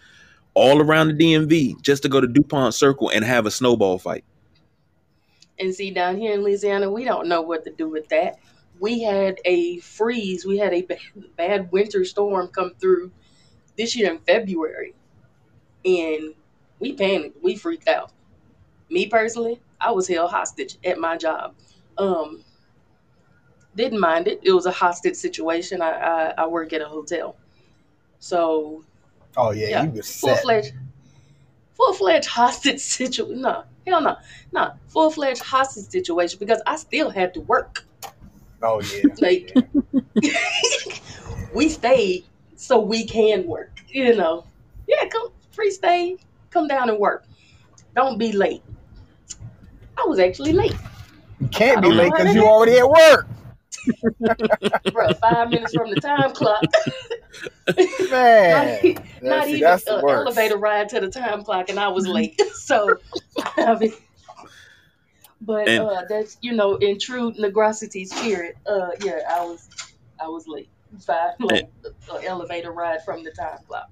[0.52, 4.22] all around the DMV just to go to DuPont Circle and have a snowball fight.
[5.58, 8.38] And see, down here in Louisiana, we don't know what to do with that.
[8.80, 10.44] We had a freeze.
[10.44, 10.98] We had a bad,
[11.36, 13.10] bad winter storm come through
[13.78, 14.94] this year in February,
[15.86, 16.34] and
[16.80, 17.42] we panicked.
[17.42, 18.12] We freaked out.
[18.90, 21.54] Me personally, I was held hostage at my job.
[21.96, 22.44] Um,
[23.78, 24.40] didn't mind it.
[24.42, 25.80] It was a hostage situation.
[25.80, 27.36] I I, I work at a hotel,
[28.18, 28.84] so
[29.36, 30.74] Oh yeah, Yeah, you was full fledged,
[31.74, 33.40] full fledged hostage situation.
[33.40, 34.16] No, hell no,
[34.52, 37.84] no, full fledged hostage situation because I still had to work.
[38.62, 39.02] Oh yeah.
[39.20, 39.56] Like
[41.54, 42.24] we stayed
[42.56, 43.70] so we can work.
[43.88, 44.44] You know,
[44.88, 46.16] yeah, come free stay,
[46.50, 47.24] come down and work.
[47.94, 48.62] Don't be late.
[49.96, 50.76] I was actually late,
[51.40, 53.26] You can't be late because you already at work.
[54.92, 55.12] Bro.
[55.14, 56.62] Five minutes from the time clock.
[58.10, 58.94] Man.
[58.94, 62.40] Not, not see, even an elevator ride to the time clock, and I was late.
[62.54, 62.96] so,
[63.56, 63.92] I mean,
[65.40, 69.68] but And- uh, that's you know, in true Negrosity spirit, uh, yeah, I was,
[70.22, 70.68] I was late.
[71.00, 73.90] Five like an elevator ride from the time clock.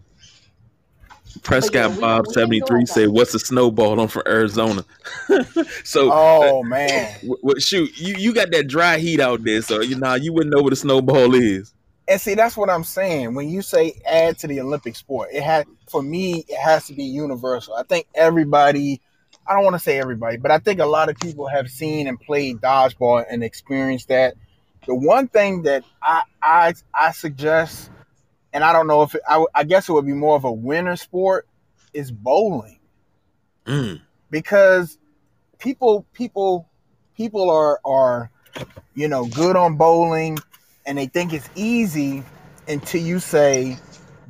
[1.43, 2.95] Prescott we- Bob we seventy can go three outside.
[2.95, 4.01] said, "What's a snowball?
[4.01, 4.85] I'm from Arizona."
[5.85, 7.13] so, Oh man.
[7.23, 10.33] w- w- shoot, you you got that dry heat out there, so you know you
[10.33, 11.73] wouldn't know what a snowball is.
[12.09, 13.35] And see, that's what I'm saying.
[13.35, 16.95] When you say add to the Olympic sport, it had for me, it has to
[16.95, 17.75] be universal.
[17.75, 19.01] I think everybody,
[19.47, 22.07] I don't want to say everybody, but I think a lot of people have seen
[22.07, 24.35] and played dodgeball and experienced that.
[24.87, 27.91] The one thing that I I I suggest,
[28.57, 30.51] and I don't know if it, I, I guess it would be more of a
[30.51, 31.47] winter sport,
[31.93, 32.79] is bowling.
[33.67, 34.01] Mm.
[34.31, 34.97] because
[35.59, 36.69] people people
[37.17, 38.31] people are are
[38.95, 40.39] you know good on bowling
[40.87, 42.23] and they think it's easy
[42.69, 43.77] until you say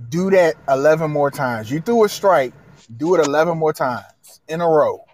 [0.08, 1.70] do that 11 more times.
[1.70, 2.54] You threw a strike
[2.96, 5.04] do it 11 more times in a row.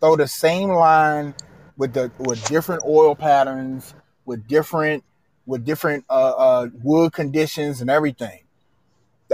[0.00, 1.34] Throw the same line
[1.76, 5.04] with the with different oil patterns with different
[5.44, 8.40] with different uh, uh, wood conditions and everything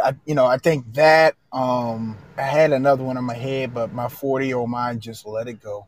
[0.03, 3.93] I, you know, I think that um, I had another one in my head, but
[3.93, 5.87] my forty year old mind just let it go.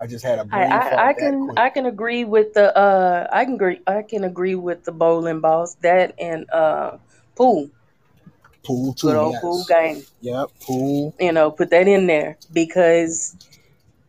[0.00, 1.58] I just had a I, brain fart I, I can quick.
[1.58, 5.40] I can agree with the uh I can agree I can agree with the bowling
[5.40, 6.98] balls that and uh
[7.36, 7.70] pool
[8.64, 9.08] pool too.
[9.08, 9.42] good old yes.
[9.42, 11.14] pool game Yep, pool.
[11.18, 13.36] you know put that in there because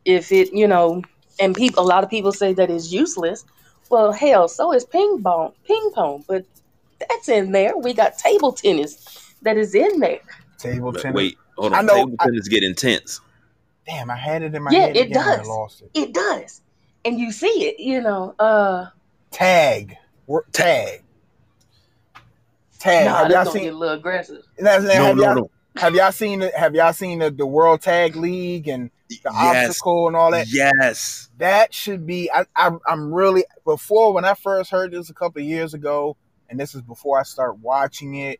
[0.05, 1.01] if it you know
[1.39, 3.45] and people a lot of people say that it's useless
[3.89, 6.45] well hell so is ping pong ping pong but
[7.09, 10.19] that's in there we got table tennis that is in there
[10.57, 11.15] Table But tennis.
[11.15, 11.85] Wait, hold I on.
[11.87, 13.19] know- Table I- tennis get intense.
[13.85, 15.47] Damn, I had it in my Yeah, head it again and I does.
[15.47, 15.89] lost it.
[15.93, 16.61] It does.
[17.03, 18.33] And you see it, you know.
[18.39, 18.85] Uh
[19.31, 19.97] Tag.
[20.25, 21.01] Wor- Tag.
[22.79, 23.05] Tag.
[23.07, 24.43] nah, have y'all seen get a little aggressive.
[24.57, 25.49] that's- No, no, y'all no.
[25.77, 26.55] have y'all seen it?
[26.55, 29.67] Have y'all seen the, the World Tag League and the Yes.
[29.69, 30.47] obstacle and all that?
[30.51, 31.29] Yes.
[31.39, 35.41] that should be I, I i'm really before when i first heard this a couple
[35.41, 36.15] of years ago
[36.49, 38.39] and this is before i start watching it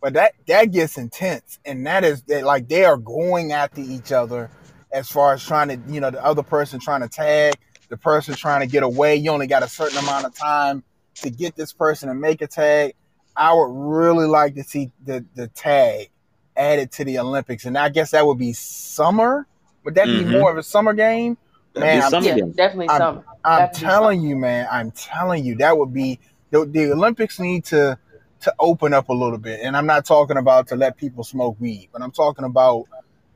[0.00, 4.12] but that that gets intense and that is that like they are going after each
[4.12, 4.50] other
[4.92, 7.54] as far as trying to you know the other person trying to tag
[7.88, 10.82] the person trying to get away you only got a certain amount of time
[11.14, 12.92] to get this person and make a tag
[13.36, 16.10] i would really like to see the the tag
[16.56, 19.46] added to the olympics and i guess that would be summer
[19.84, 20.18] would that Mhm.
[20.30, 21.36] be more of a summer game
[21.74, 23.24] That'd Man, be I'm- some Yeah, definitely I'm- summer.
[23.44, 24.68] I'm That'd be telling you, man.
[24.70, 26.20] I'm telling you, that would be
[26.54, 27.98] the, the Olympics need to
[28.40, 29.60] to open up a little bit.
[29.62, 32.84] And I'm not talking about to let people smoke weed, but I'm talking about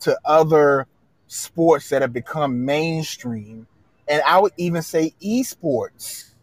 [0.00, 0.86] to other
[1.28, 3.66] sports that have become mainstream.
[4.06, 6.34] And I would even say esports.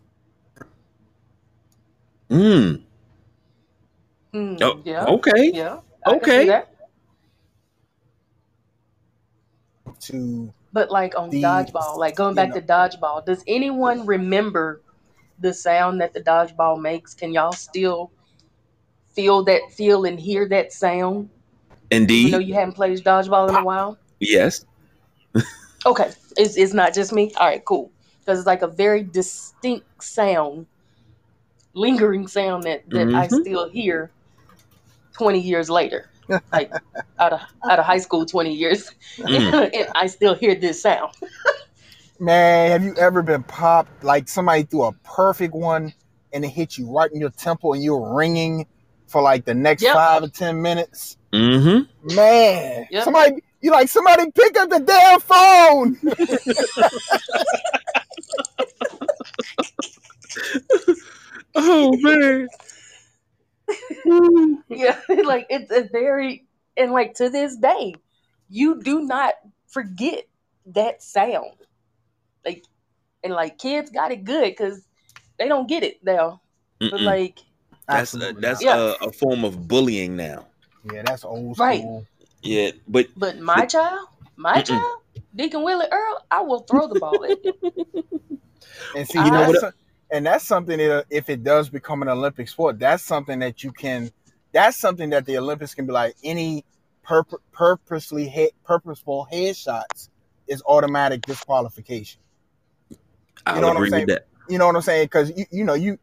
[2.30, 2.82] Mm.
[4.34, 5.06] Hmm, Oh, yeah.
[5.06, 5.52] okay.
[5.54, 5.80] Yeah.
[6.06, 6.64] I Okay.
[10.02, 12.56] To But like on The- dodgeball, like going back know.
[12.56, 14.82] to dodgeball, does anyone remember
[15.40, 17.14] the sound that the dodgeball makes?
[17.14, 18.12] Can y'all still
[19.14, 21.30] feel that feel and hear that sound?
[21.92, 22.48] Even though Indeed.
[22.48, 23.98] you haven't played dodgeball in a while?
[24.20, 24.66] Yes.
[25.86, 26.12] Okay.
[26.38, 27.32] It's it's not just me?
[27.38, 27.92] All right, cool.
[28.20, 30.66] Because it's like a very distinct sound,
[31.74, 33.42] lingering sound that, that I Mhm.
[33.42, 34.12] still hear
[35.14, 36.10] twenty years later.
[36.52, 36.74] Like
[37.20, 38.90] out of out of high school twenty years.
[39.20, 39.70] Mm.
[39.76, 41.14] and I still hear this sound.
[42.20, 45.94] man, have you ever been popped like somebody threw a perfect one
[46.34, 48.66] and it hit you right in your temple and you're ringing
[49.08, 49.94] for like the next Yep.
[49.94, 51.18] five or ten minutes?
[51.34, 52.16] Mm-hmm.
[52.16, 53.04] Man, Yep.
[53.04, 55.98] somebody you like somebody pick up the damn phone.
[61.58, 62.48] Oh man.
[64.70, 66.46] Yeah, like it's a very
[66.78, 67.96] and like to this day,
[68.50, 69.34] you do not
[69.68, 70.26] forget
[70.68, 71.56] that sound.
[73.30, 74.86] Like and like kids got it good because
[75.38, 76.42] they don't get it now.
[76.80, 77.06] But Mm-mm.
[77.06, 77.40] like
[77.88, 78.78] That's a, that's not.
[78.78, 80.48] a, a form of bullying now.
[80.84, 81.80] yeah, that's old Right.
[81.80, 82.06] school.
[82.42, 84.08] Yeah, but but my child,
[84.38, 84.66] my Mm-mm.
[84.66, 84.98] child,
[85.36, 87.54] Deacon Willie Earl, I will throw the ball at him.
[88.96, 89.74] And see, You know that's what- a-
[90.12, 93.64] and that's something that uh, if it does become an Olympic sport, that's something that
[93.64, 94.12] you can.
[94.54, 96.64] That's something that the Olympics can be like any
[97.04, 100.10] purp- purposely hit, purposeful headshots
[100.48, 102.22] is automatic disqualification.
[103.46, 104.08] I'll know what I'm saying?
[104.48, 105.06] You know what I'm saying?
[105.06, 105.98] Because you, you know you,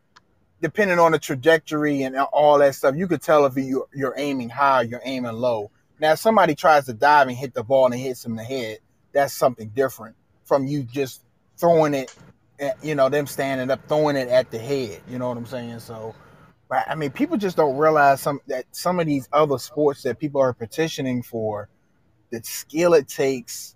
[0.61, 4.49] depending on the trajectory and all that stuff, you could tell if you you're aiming
[4.49, 5.71] high, you're aiming low.
[6.01, 8.45] Now, if somebody tries to dive and hit the ball and hits him in the
[8.45, 8.79] head,
[9.13, 11.23] that's something different from you just
[11.57, 12.15] throwing it.
[12.59, 15.01] At, you know them standing up, throwing it at the head.
[15.09, 15.81] You know what I'm saying?
[15.81, 16.15] So,
[16.69, 20.19] but I mean, people just don't realize some that some of these other sports that
[20.19, 21.69] people are petitioning for,
[22.31, 23.75] the skill it takes,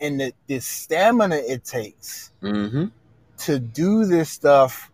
[0.00, 2.86] and the, the stamina it takes Mm-hmm.
[3.38, 4.90] to do this stuff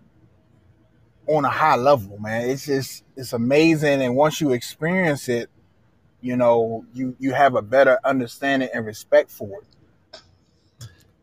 [1.26, 2.48] on a high level, man.
[2.50, 5.50] It's just it's amazing and once you experience it,
[6.20, 9.60] you know, you you have a better understanding and respect for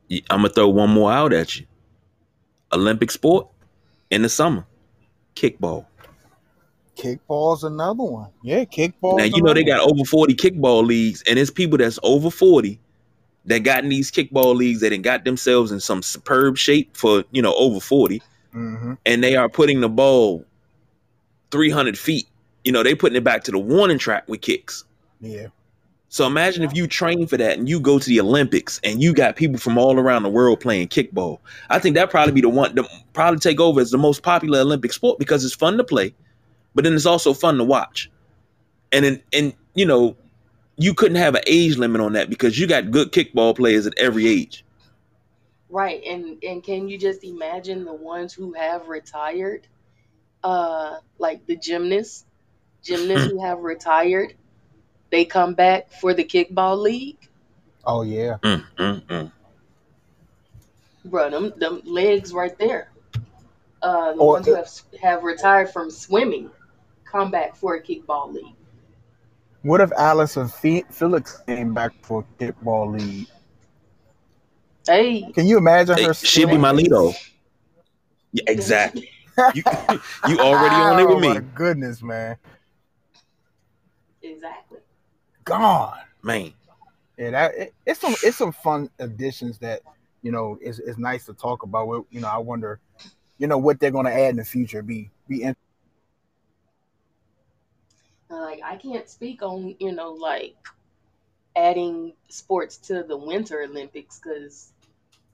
[0.10, 0.24] it.
[0.30, 1.66] I'm gonna throw one more out at you.
[2.72, 3.48] Olympic sport
[4.10, 4.66] in the summer,
[5.36, 5.86] kickball.
[6.96, 8.30] Kickball's another one.
[8.44, 9.18] Yeah, kickball.
[9.18, 12.80] now you know they got over 40 kickball leagues, and it's people that's over 40
[13.46, 17.24] that got in these kickball leagues that and got themselves in some superb shape for
[17.32, 18.22] you know over 40,
[18.52, 20.46] hmm and they are putting the ball
[21.52, 22.28] 300 feet.
[22.64, 24.84] You know they putting it back to the warning track with kicks.
[25.20, 25.48] Yeah.
[26.12, 29.14] So imagine if you train for that and you go to the Olympics and you
[29.14, 31.38] got people from all around the world playing kickball.
[31.70, 34.60] I think that probably be the one to probably take over as the most popular
[34.60, 36.16] Olympic sport because it's fun to play,
[36.74, 38.10] but then it's also fun to watch.
[38.92, 40.18] And then and you know,
[40.80, 43.94] you couldn't have an age limit on that because you got good kickball players at
[44.00, 44.66] every age.
[45.70, 49.68] Right, and and can you just imagine the ones who have retired,
[50.44, 52.26] uh, like the gymnasts,
[52.84, 54.36] gymnasts who have retired,
[55.12, 57.30] they come back for the kickball league,
[57.86, 58.38] Oh yeah.
[58.44, 59.32] Mm, mm, mm.
[61.06, 61.30] bro.
[61.32, 62.92] Them them legs right there.
[63.82, 64.70] Uh, the Or ones who have
[65.02, 66.52] have retired from swimming,
[67.06, 68.56] come back for a kickball league.
[69.62, 73.28] What if Allyson Fe- Felix came back for kickball league?
[74.88, 76.14] Hey, Can you imagine Hey, her?
[76.14, 77.16] she'll be my lead off.
[78.32, 79.10] Yeah, exactly.
[79.54, 79.64] You,
[80.28, 82.38] you already on it oh, with Oh, my me, goodness, man.
[84.22, 84.80] exactly.
[85.44, 85.98] Gone.
[86.24, 86.54] man.
[87.18, 89.82] Yeah, that it, it's some it's some fun additions that
[90.22, 92.06] you know is is nice to talk about.
[92.12, 92.80] You know, I wonder,
[93.38, 94.82] you know, what they're going to add in the future.
[94.82, 95.56] Be be in-
[98.30, 100.56] like I can't speak on you know like
[101.56, 104.72] adding sports to the Winter Olympics because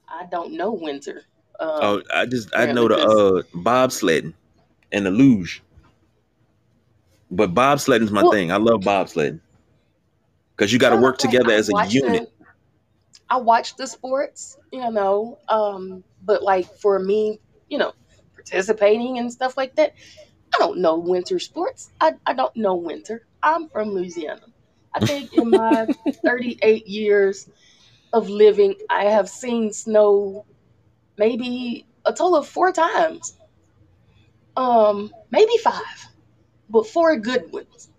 [0.08, 1.24] I don't know winter.
[1.60, 4.34] Um, Oh, I just I know the uh bobsledding
[4.92, 5.62] and the luge.
[7.32, 8.52] But bobsledding's my Well- thing.
[8.52, 9.40] I love bobsledding.
[10.58, 12.30] Cause you gotta work together I as a unit.
[12.40, 12.46] the-
[13.30, 17.40] I watch the sports, you know, um, but like for me,
[17.70, 17.94] you know,
[18.36, 19.96] participating and stuff like that,
[20.56, 21.92] I don't know winter sports.
[22.02, 23.26] I, I don't know winter.
[23.44, 24.48] I'm from Louisiana.
[24.94, 25.88] I think in my
[26.26, 27.50] 38 years
[28.14, 30.46] of living, I have seen snow
[31.18, 33.38] maybe a total of four times.
[34.58, 36.08] Um, maybe five,
[36.70, 37.90] but four good ones.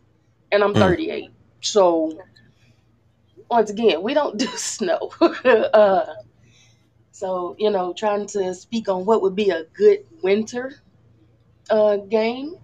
[0.52, 0.92] And I'm Hmm.
[0.92, 1.32] 38.
[1.62, 2.12] So
[3.50, 5.10] once again, we don't do snow.
[5.20, 6.14] uh,
[7.12, 10.82] so, you know, trying to speak on what would be a good winter
[11.70, 12.56] uh, game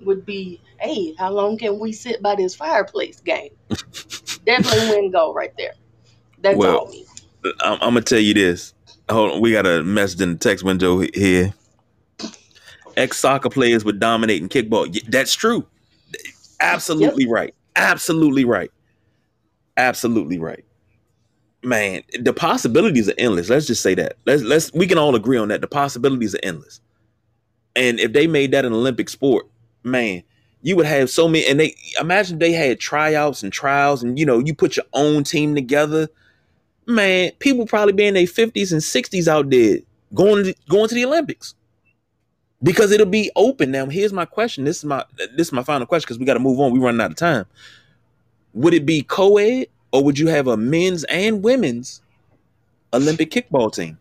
[0.00, 3.50] would be, hey, how long can we sit by this fireplace game?
[4.44, 5.74] Definitely win go right there.
[6.40, 7.06] That's Well, all me.
[7.60, 8.74] I'm, I'm gonna tell you this.
[9.08, 11.54] Hold on, we got a message in the text window here.
[12.96, 14.92] Ex soccer players would dominate in kickball.
[15.10, 15.66] That's true.
[16.60, 17.54] Absolutely right.
[17.76, 18.70] Absolutely right.
[19.76, 20.64] Absolutely right.
[21.62, 23.50] Man, the possibilities are endless.
[23.50, 24.16] Let's just say that.
[24.24, 25.60] Let's let's we can all agree on that.
[25.60, 26.80] The possibilities are endless.
[27.76, 29.46] And if they made that an Olympic sport,
[29.84, 30.24] man,
[30.62, 31.46] you would have so many.
[31.46, 35.22] And they imagine they had tryouts and trials, and you know, you put your own
[35.22, 36.08] team together
[36.86, 39.78] man, people probably be in their fifties and sixties out there
[40.14, 41.54] going to, going to the Olympics
[42.62, 43.70] because it'll be open.
[43.70, 44.64] Now, here's my question.
[44.64, 45.04] This is my
[45.36, 46.72] this is my final question because we got to move on.
[46.72, 47.46] We're running out of time.
[48.54, 52.00] Would it be co-ed or would you have a men's and women's
[52.92, 53.98] Olympic kickball team?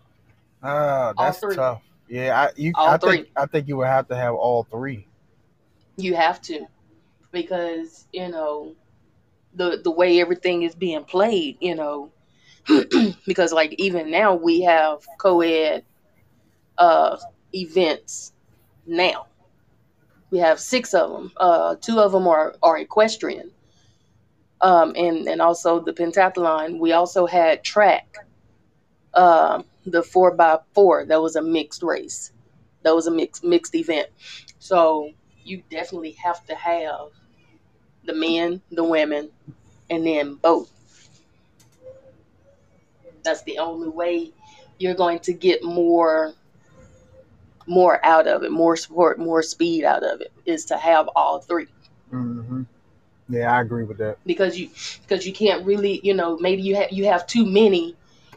[0.64, 1.82] Ah, All that's tough.
[2.08, 3.32] Yeah, I you All I think three.
[3.36, 5.08] I think you would have to have all three.
[5.98, 6.66] You have to,
[7.32, 8.76] because you know
[9.56, 11.58] the the way everything is being played.
[11.60, 12.12] You know,
[13.26, 15.84] because like even now we have co-ed
[16.78, 17.18] uh,
[17.54, 18.34] events.
[18.86, 19.26] Now
[20.30, 21.32] we have six of them.
[21.38, 23.52] Uh, two of them are are equestrian,
[24.62, 26.80] um, and and also the pentathlon.
[26.80, 28.18] We also had track.
[29.14, 32.32] Um, the four by four that was a mixed race.
[32.84, 34.10] That was a mixed mixed event.
[34.60, 35.12] So
[35.44, 37.10] you definitely have to have
[38.06, 39.32] the men, the women,
[39.90, 40.72] and then both.
[43.24, 44.32] That's the only way
[44.78, 46.34] you're going to get more
[47.68, 51.40] more out of it, more support, more speed out of it is to have all
[51.40, 51.68] three.
[52.12, 52.64] hmm
[53.30, 54.18] Yeah, I agree with that.
[54.26, 54.70] Because you
[55.02, 57.96] because you can't really, you know, maybe you have you have too many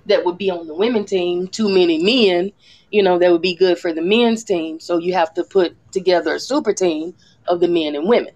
[0.09, 2.53] that would be on the women team, too many men,
[2.91, 4.81] you know, that would be good for the men's team.
[4.81, 7.15] So you have to put together a super team
[7.47, 8.33] of the men and women.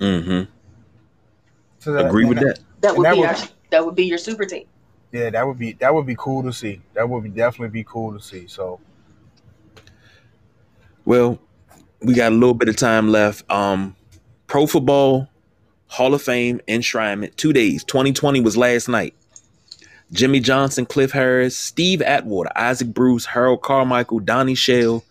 [0.00, 0.50] Mm-hmm.
[1.78, 2.58] So that- Agree with that.
[2.80, 3.36] That And would that be would- our,
[3.70, 4.66] that would be your super team.
[5.12, 6.82] Yeah, that would be that would be cool to see.
[6.94, 8.48] That would be definitely be cool to see.
[8.48, 8.80] So
[11.04, 11.38] Well,
[12.00, 13.48] we got a little bit of time left.
[13.50, 13.94] Um,
[14.46, 15.28] Pro Football
[15.86, 17.84] Hall of Fame enshrinement, two days.
[17.84, 19.14] 2020 was last night.
[20.14, 25.04] Jimmy Johnson, Cliff Harris, Steve Atwater, Isaac Bruce, Harold Carmichael, Donnie Shell,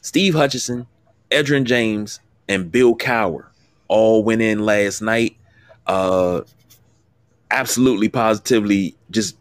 [0.00, 0.86] Steve Hutchinson,
[1.30, 3.44] Edgerrin James, and Bill Cowher
[3.88, 5.36] all went in last night.
[5.86, 6.40] Uh,
[7.50, 9.36] absolutely, positively, just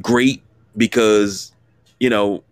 [0.00, 0.42] great
[0.78, 1.52] because
[2.00, 2.42] you know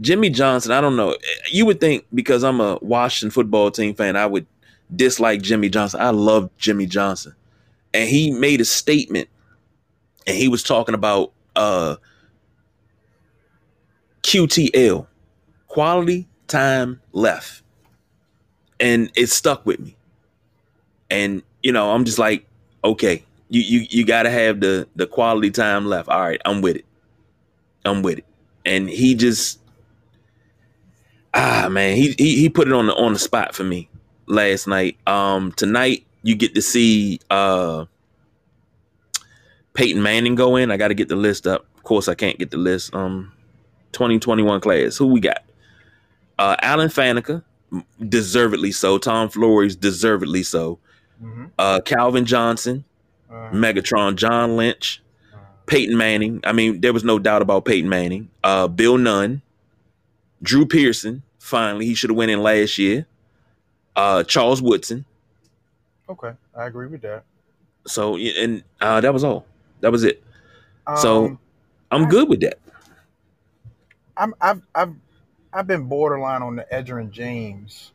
[0.00, 1.16] Jimmy Johnson, I don't know.
[1.50, 4.46] You would think because I'm a Washington football team fan, I would
[4.94, 6.00] dislike Jimmy Johnson.
[6.00, 7.34] I love Jimmy Johnson.
[7.92, 9.28] And he made a statement
[10.26, 11.96] and he was talking about uh
[14.22, 15.06] QTL,
[15.68, 17.62] quality time left.
[18.80, 19.96] And it stuck with me.
[21.10, 22.46] And you know, I'm just like,
[22.82, 26.08] okay, you you you got to have the the quality time left.
[26.08, 26.84] All right, I'm with it.
[27.84, 28.24] I'm with it.
[28.64, 29.60] And he just
[31.34, 33.88] ah man, he he he put it on the on the spot for me
[34.26, 34.96] last night.
[35.06, 37.84] Um tonight you get to see uh
[39.74, 40.70] Peyton Manning go in.
[40.70, 41.66] I got to get the list up.
[41.76, 42.94] Of course, I can't get the list.
[42.94, 43.32] Um
[43.92, 44.96] 2021 class.
[44.96, 45.42] Who we got?
[46.38, 47.42] Uh Alan Faneca,
[48.08, 48.98] deservedly so.
[48.98, 50.78] Tom Flores, deservedly so.
[51.22, 51.50] mhm.
[51.58, 52.84] Uh Calvin Johnson,
[53.30, 55.02] Uh, Megatron, John Lynch,
[55.32, 56.40] uh, Peyton Manning.
[56.44, 58.30] I mean, there was no doubt about Peyton Manning.
[58.42, 59.42] Uh, Bill Nunn,
[60.42, 61.22] Drew Pearson.
[61.38, 63.06] Finally, he should have went in last year.
[63.96, 65.04] Uh, Charles Woodson.
[66.08, 67.24] okay, I agree with that.
[67.86, 69.46] So, and uh, that was all.
[69.84, 70.24] That was it.
[70.96, 71.38] So Um,
[71.90, 72.58] I'm I- good with that.
[74.16, 74.94] I'm I've I've
[75.52, 77.92] I've been borderline on the Edgerrin James.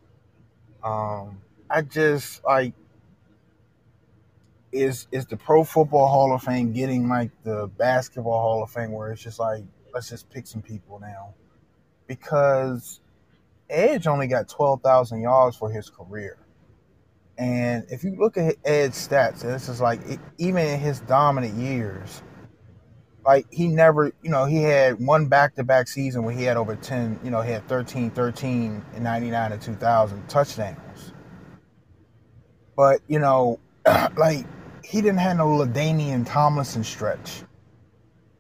[0.84, 2.74] Um, I just like
[4.72, 8.92] is is the Pro Football Hall of Fame getting like the Basketball Hall of Fame
[8.92, 11.34] where it's just like let's just pick some people now
[12.06, 13.02] because
[13.68, 16.38] Edge only got twelve thousand yards for his career,
[17.40, 21.56] and if you look at Ed's stats, this is like it, even in his dominant
[21.56, 22.22] years
[23.26, 27.20] like he never you know he had one back-to-back season where he had over 10
[27.24, 31.14] you know he had 13 13 in 99 and 2000 touchdowns.
[32.76, 33.60] But you know
[34.18, 34.46] like
[34.84, 37.44] he didn't have no LaDainian Tomlinson stretch.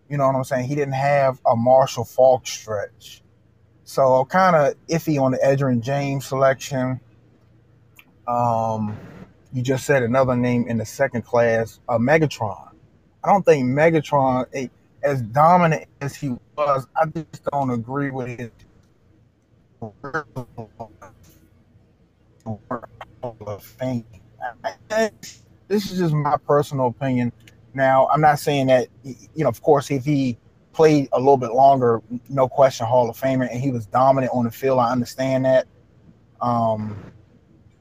[0.09, 0.67] You know what I'm saying?
[0.67, 3.21] He didn't have a Marshall Faulk stretch.
[3.83, 6.99] So kind of iffy on the Edgerrin James selection
[8.29, 8.97] um
[9.51, 12.69] you just said another name in the second class uh, Megatron
[13.23, 14.67] I don't think Megatron, eh,
[15.03, 18.51] as dominant as he was, I just don't agree with his
[23.41, 24.05] of Fame.
[25.67, 27.31] This is just my personal opinion.
[27.73, 30.37] Now, I'm not saying that, you know, of course, if he
[30.73, 34.45] played a little bit longer, no question, Hall of Famer, and he was dominant on
[34.45, 35.67] the field, I understand that.
[36.41, 36.97] Um,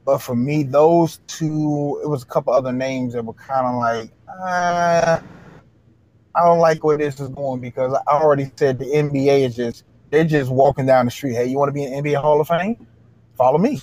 [0.09, 3.74] but for me, those two, it was a couple other names that were kind of
[3.74, 4.11] like,
[4.42, 5.20] uh,
[6.34, 9.84] I don't like where this is going because I already said the NBA is just
[10.09, 11.34] they're just walking down the street.
[11.34, 12.86] Hey, you want to be in NBA Hall of Fame?
[13.36, 13.82] Follow me.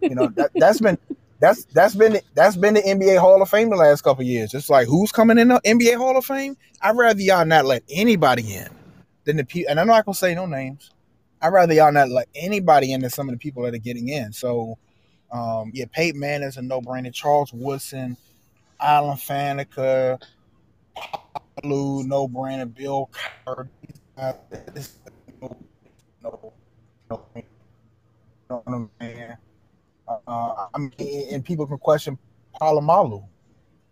[0.00, 0.96] you know that that's been
[1.38, 4.54] that's that's been that's been the NBA Hall of Fame the last couple years.
[4.54, 6.56] It's like who's coming in the NBA Hall of Fame?
[6.80, 8.68] I'd rather y'all not let anybody in
[9.24, 9.70] than the people.
[9.70, 10.92] And I'm not gonna say no names.
[11.40, 14.08] I'd rather y'all not let anybody in than some of the people that are getting
[14.08, 14.32] in.
[14.32, 14.76] So,
[15.30, 17.12] um, yeah, Peyton Manning's a no brainer.
[17.12, 18.16] Charles Woodson,
[18.80, 20.20] Alan Faneca,
[21.64, 22.72] Lou, no brainer.
[22.72, 23.10] Bill
[24.74, 24.98] this-
[25.40, 26.52] no,
[27.10, 27.22] no,
[28.50, 29.38] no, no, man.
[30.08, 32.18] Uh, I mean, and people can question
[32.60, 33.24] Polamalu.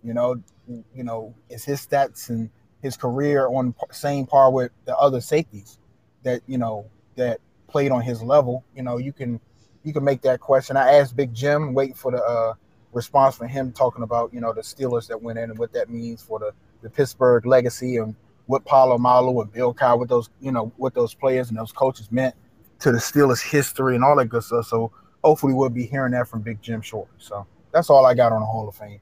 [0.02, 2.50] You know, you know, is his stats and
[2.82, 5.78] his career on same par with the other safeties
[6.22, 6.86] that you know
[7.16, 8.64] that played on his level?
[8.74, 9.40] You know, you can
[9.84, 10.76] you can make that question.
[10.76, 12.54] I asked Big Jim, waiting for the uh,
[12.92, 15.90] response from him talking about you know the Steelers that went in and what that
[15.90, 16.52] means for the
[16.82, 18.14] the Pittsburgh legacy and
[18.46, 22.10] what Polamalu and Bill Cowher, what those you know what those players and those coaches
[22.10, 22.34] meant
[22.80, 24.66] to the Steelers history and all that good stuff.
[24.66, 24.92] So
[25.24, 27.16] hopefully we'll be hearing that from Big Jim shortly.
[27.18, 29.00] So that's all I got on the Hall of Fame.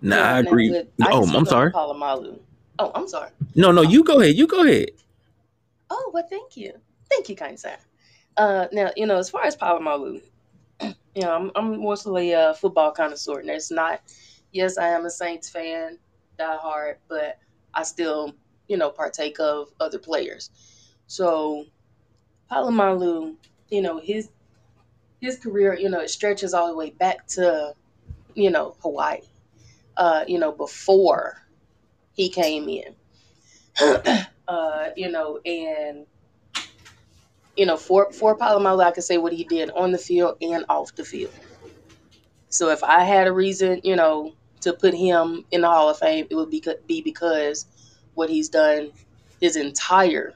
[0.00, 0.70] Nah, I agree.
[0.70, 1.72] with- I oh, I'm on sorry.
[1.72, 2.38] Polamalu.
[2.78, 3.30] Oh, I'm sorry.
[3.54, 4.36] No, no, you go ahead.
[4.36, 4.90] You go ahead.
[5.96, 6.72] Oh, well, thank you.
[7.08, 7.76] Thank you, kind sir.
[8.36, 10.20] Uh, now, you know, as far as Polamalu,
[10.80, 14.00] you know, I'm, I'm mostly a football connoisseur, and it's not,
[14.50, 15.98] yes, I am a Saints fan,
[16.36, 17.38] die hard, but
[17.72, 18.34] I still,
[18.66, 20.50] you know, partake of other players.
[21.06, 21.66] So,
[22.50, 23.36] Polamalu,
[23.70, 24.30] you know, his
[25.20, 27.74] his career, you know, it stretches all the way back to,
[28.34, 29.20] you know, Hawaii,
[29.96, 31.42] uh, you know, before
[32.14, 32.96] he came in.
[34.48, 36.06] uh, you know, and
[37.56, 40.64] you know, for for Polamalu, I can say what he did on the field and
[40.68, 41.34] off the field.
[42.50, 45.98] So if I had a reason, you know, to put him in the Hall of
[45.98, 47.66] Fame, it would be be because
[48.14, 48.92] what he's done
[49.40, 50.34] his entire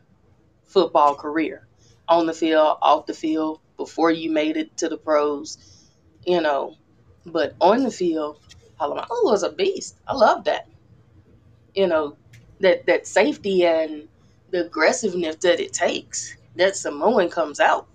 [0.65, 1.69] football career,
[2.09, 5.59] on the field, off the field, before you made it to the pros,
[6.27, 6.77] you know.
[7.27, 8.39] But on the field,
[8.81, 9.99] Polamalu was a beast.
[10.09, 10.67] I love that.
[11.75, 12.18] You know,
[12.61, 14.09] that that safety and
[14.51, 17.87] the aggressiveness that it takes that Samoan comes out.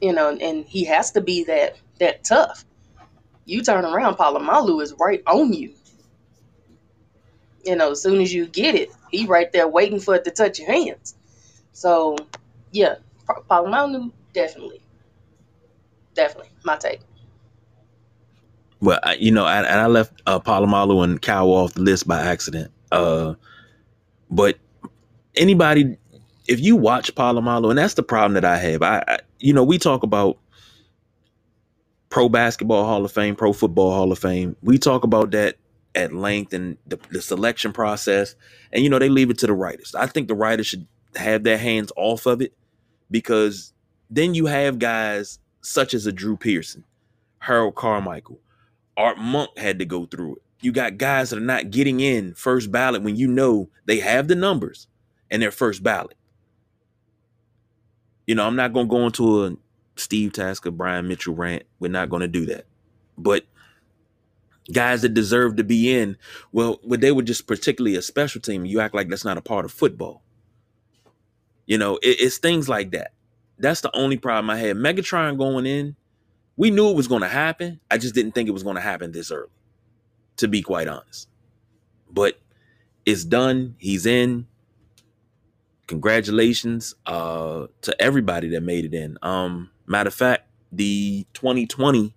[0.00, 2.64] You know, and he has to be that that tough.
[3.44, 5.72] You turn around, Polamalu is right on you.
[7.64, 10.30] You know, as soon as you get it, he right there waiting for it to
[10.30, 11.14] touch your hands.
[11.72, 12.16] So,
[12.72, 12.96] yeah,
[13.50, 14.80] Polamalu definitely,
[16.14, 17.00] definitely my take.
[18.80, 22.06] Well, I, you know, I, and I left uh, Polamalu and Cow off the list
[22.06, 22.70] by accident.
[22.96, 23.34] Uh,
[24.30, 24.58] but
[25.36, 25.96] anybody,
[26.48, 28.82] if you watch Polamalu, and that's the problem that I have.
[28.82, 30.38] I, I, you know, we talk about
[32.10, 34.56] Pro Basketball Hall of Fame, Pro Football Hall of Fame.
[34.62, 35.56] We talk about that
[35.94, 38.34] at length and the, the selection process,
[38.72, 39.94] and you know, they leave it to the writers.
[39.94, 40.86] I think the writers should
[41.16, 42.54] have their hands off of it
[43.10, 43.72] because
[44.10, 46.84] then you have guys such as a Drew Pearson,
[47.40, 48.40] Harold Carmichael.
[48.96, 50.42] Art Monk had to go through it.
[50.60, 54.28] You got guys that are not getting in first ballot when you know they have
[54.28, 54.88] the numbers
[55.30, 56.16] and their first ballot.
[58.26, 59.56] You know, I'm not going to go into a
[59.96, 61.64] Steve Tasker, Brian Mitchell rant.
[61.78, 62.66] We're not going to do that.
[63.16, 63.44] But
[64.72, 66.16] guys that deserve to be in.
[66.52, 68.64] Well, but they were just particularly a special team.
[68.64, 70.22] You act like that's not a part of football.
[71.66, 73.12] You know, it, it's things like that.
[73.58, 74.76] That's the only problem I had.
[74.76, 75.96] Megatron going in,
[76.56, 77.80] we knew it was going to happen.
[77.90, 79.48] I just didn't think it was going to happen this early,
[80.36, 81.28] to be quite honest.
[82.10, 82.38] But
[83.04, 83.76] it's done.
[83.78, 84.46] He's in.
[85.86, 89.18] Congratulations uh, to everybody that made it in.
[89.22, 92.12] Um, matter of fact, the 2020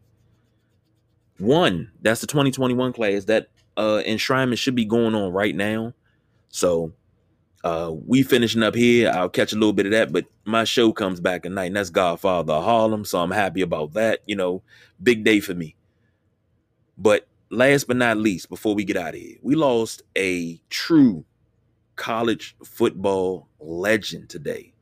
[1.39, 3.47] one, that's the 2021 class that
[3.77, 5.93] uh enshrinement should be going on right now.
[6.49, 6.91] So
[7.63, 9.09] uh we finishing up here.
[9.09, 11.77] I'll catch a little bit of that, but my show comes back at night, and
[11.77, 13.05] that's Godfather Harlem.
[13.05, 14.19] So I'm happy about that.
[14.25, 14.63] You know,
[15.01, 15.75] big day for me.
[16.97, 21.25] But last but not least, before we get out of here, we lost a true
[21.95, 24.73] college football legend today.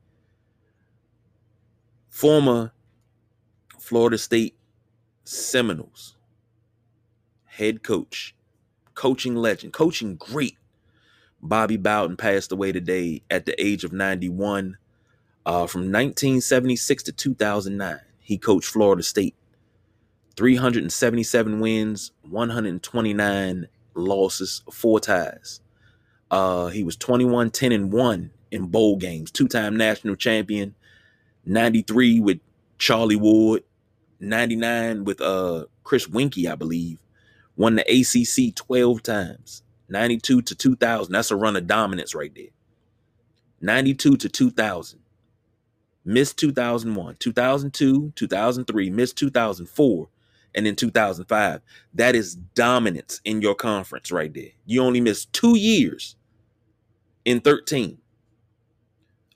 [2.08, 2.72] Former
[3.78, 4.56] Florida State
[5.24, 6.16] Seminoles
[7.58, 8.36] head coach,
[8.94, 10.56] coaching legend, coaching great.
[11.42, 14.78] Bobby Bowden passed away today at the age of 91.
[15.44, 19.34] Uh, from 1976 to 2009, he coached Florida State.
[20.38, 25.60] 377 wins, 129 losses, four ties.
[26.30, 30.76] Uh, he was 21, 10, and 1 in bowl games, two time national champion,
[31.44, 32.38] 93 with
[32.78, 33.64] Charlie Ward,
[34.20, 37.00] 99 with uh, Chris Weinke, I believe.
[37.56, 41.12] Won the ACC 12 times, 92 to 2000.
[41.12, 42.52] That's a run of dominance right there.
[43.60, 45.00] 92 to 2000.
[46.04, 50.08] Missed 2001, 2002, 2003, missed 2004,
[50.58, 51.62] and then 2005.
[51.94, 54.50] That is dominance in your conference right there.
[54.66, 56.16] You only missed two years
[57.24, 57.98] in 13.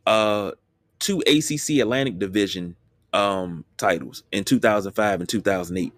[0.07, 0.53] Uh,
[1.01, 2.77] two ACC Atlantic Division
[3.15, 5.93] um titles in 2005 and 2008.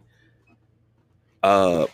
[1.42, 1.86] Uh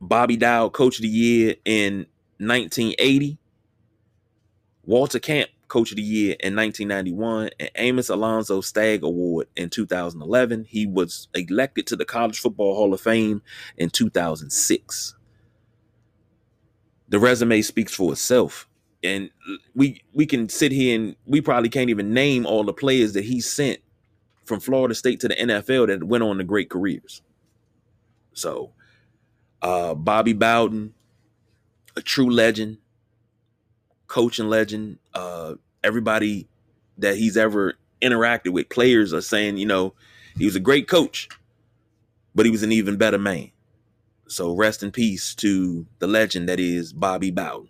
[0.00, 2.06] Bobby Dodd Coach of the Year in
[2.38, 3.38] 1980.
[4.84, 10.64] Walter Camp Coach of the Year in 1991, and Amos Alonzo Stagg Award in 2011.
[10.64, 13.42] He was elected to the College Football Hall of Fame
[13.76, 15.14] in 2006.
[17.08, 18.68] The resume speaks for itself.
[19.04, 19.30] And
[19.76, 23.24] we we can sit here and we probably can't even name all the players that
[23.24, 23.78] he sent
[24.44, 27.22] from Florida State to the NFL that went on to great careers.
[28.32, 28.72] So
[29.62, 30.94] uh, Bobby Bowden,
[31.96, 32.78] a true legend,
[34.08, 34.98] coaching legend.
[35.14, 35.54] Uh,
[35.84, 36.48] everybody
[36.98, 39.94] that he's ever interacted with, players are saying, you know,
[40.36, 41.28] he was a great coach,
[42.34, 43.50] but he was an even better man.
[44.28, 47.68] So rest in peace to the legend that is Bobby Bowden.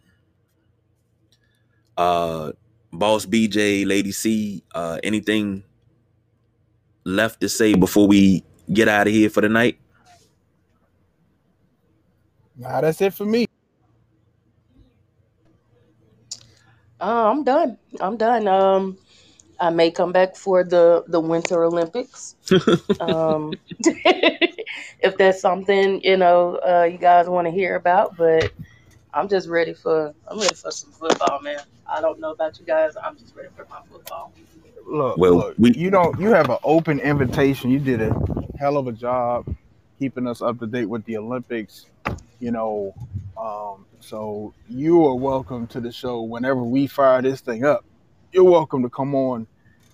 [1.97, 2.53] Uh,
[2.93, 5.65] Boss BJ, Lady C, uh, anything
[7.05, 9.79] left to say before we get out of here for the night?
[12.57, 13.48] Nah, that's it for me.
[17.01, 17.79] Uh, I'm done.
[18.01, 18.49] I'm done.
[18.49, 18.99] Um,
[19.61, 22.37] I may come back for the the Winter Olympics.
[23.01, 28.53] um, if that's something you know uh, you guys want to hear about, but
[29.15, 31.61] I'm just ready for I'm ready for some football, man.
[31.87, 32.93] I don't know about you guys.
[33.03, 34.33] I'm just ready for my football.
[34.87, 37.71] Look, Well, look, we- you don't you have an open invitation.
[37.71, 38.15] You did a
[38.59, 39.47] hell of a job
[39.99, 41.87] keeping us up to date with the Olympics.
[42.41, 42.95] You know,
[43.37, 47.85] um, so you are welcome to the show whenever we fire this thing up.
[48.33, 49.47] You're welcome to come on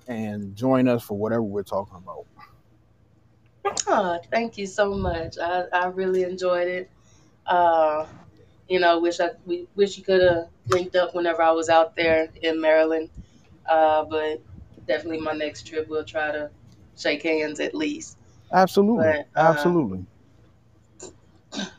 [0.07, 2.27] and join us for whatever we're talking about.
[3.87, 5.39] Oh, thank you so much.
[5.39, 6.91] I, I really enjoyed it.
[7.47, 8.07] Uh,
[8.69, 11.97] you know, wish I we wish you could have linked up whenever I was out
[11.97, 13.11] there in Maryland.
[13.67, 14.43] Uh, but
[14.87, 16.51] definitely my next trip we'll try to
[16.97, 18.19] shake hands at least.
[18.53, 20.07] Absolutely, But, uh, absolutely.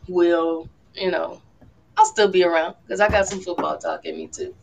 [0.07, 1.41] We'll, you know,
[1.97, 4.53] I'll still be around because I got some football talk in me too.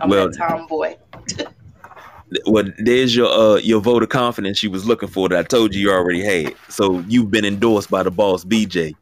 [0.00, 0.96] I'm Well- that tomboy.
[2.46, 5.74] Well, there's your uh your vote of confidence you was looking for that I told
[5.74, 6.54] you you already had.
[6.68, 8.94] So you've been endorsed by the boss BJ.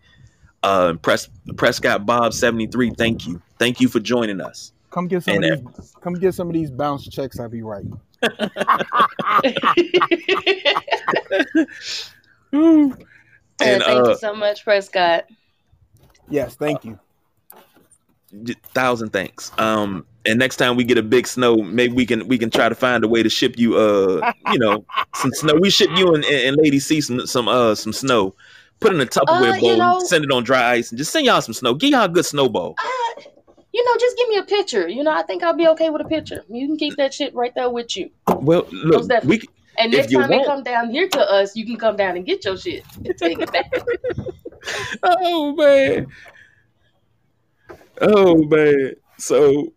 [0.63, 3.43] Uh Pres- Prescott Bob 73, thank you.
[3.59, 4.73] Thank you for joining us.
[4.91, 5.95] Come get some and of these.
[6.01, 7.39] Come get some of these bounce checks.
[7.39, 7.85] I'll be right.
[13.61, 15.27] And thank uh you so much, Prescott.
[16.31, 16.99] Yes, thank you.
[18.43, 19.51] j- thousand thanks.
[19.59, 22.69] Um and next time we get a big snow, maybe we can we can try
[22.69, 25.55] to find a way to ship you uh you know some snow.
[25.55, 28.35] We ship you and, and Lady C some some uh some snow.
[28.81, 30.99] Put it in a Tupperware Uh, you bowl, know- send it on dry ice, and
[30.99, 31.75] just send y'all some snow.
[31.75, 32.77] Give y'all a good snowball.
[32.79, 33.23] Uh,
[33.73, 34.89] you know, just give me a picture.
[34.89, 36.45] You know, I think I'll be okay with a picture.
[36.49, 38.11] You can keep that shit right there with you.
[38.29, 39.39] Well, look, Most definitely.
[39.39, 39.49] we
[39.79, 42.25] And next you time they come down here to us, you can come down and
[42.25, 43.71] get your shit and take it back.
[45.03, 46.07] Oh man.
[48.01, 48.93] Oh man.
[49.19, 49.73] So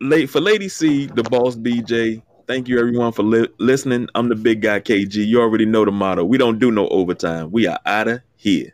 [0.00, 2.22] late for Lady C, the boss BJ.
[2.46, 4.08] Thank you everyone for li- listening.
[4.14, 5.26] I'm the big guy KG.
[5.26, 6.24] You already know the motto.
[6.24, 7.50] We don't do no overtime.
[7.50, 8.73] We are out of here.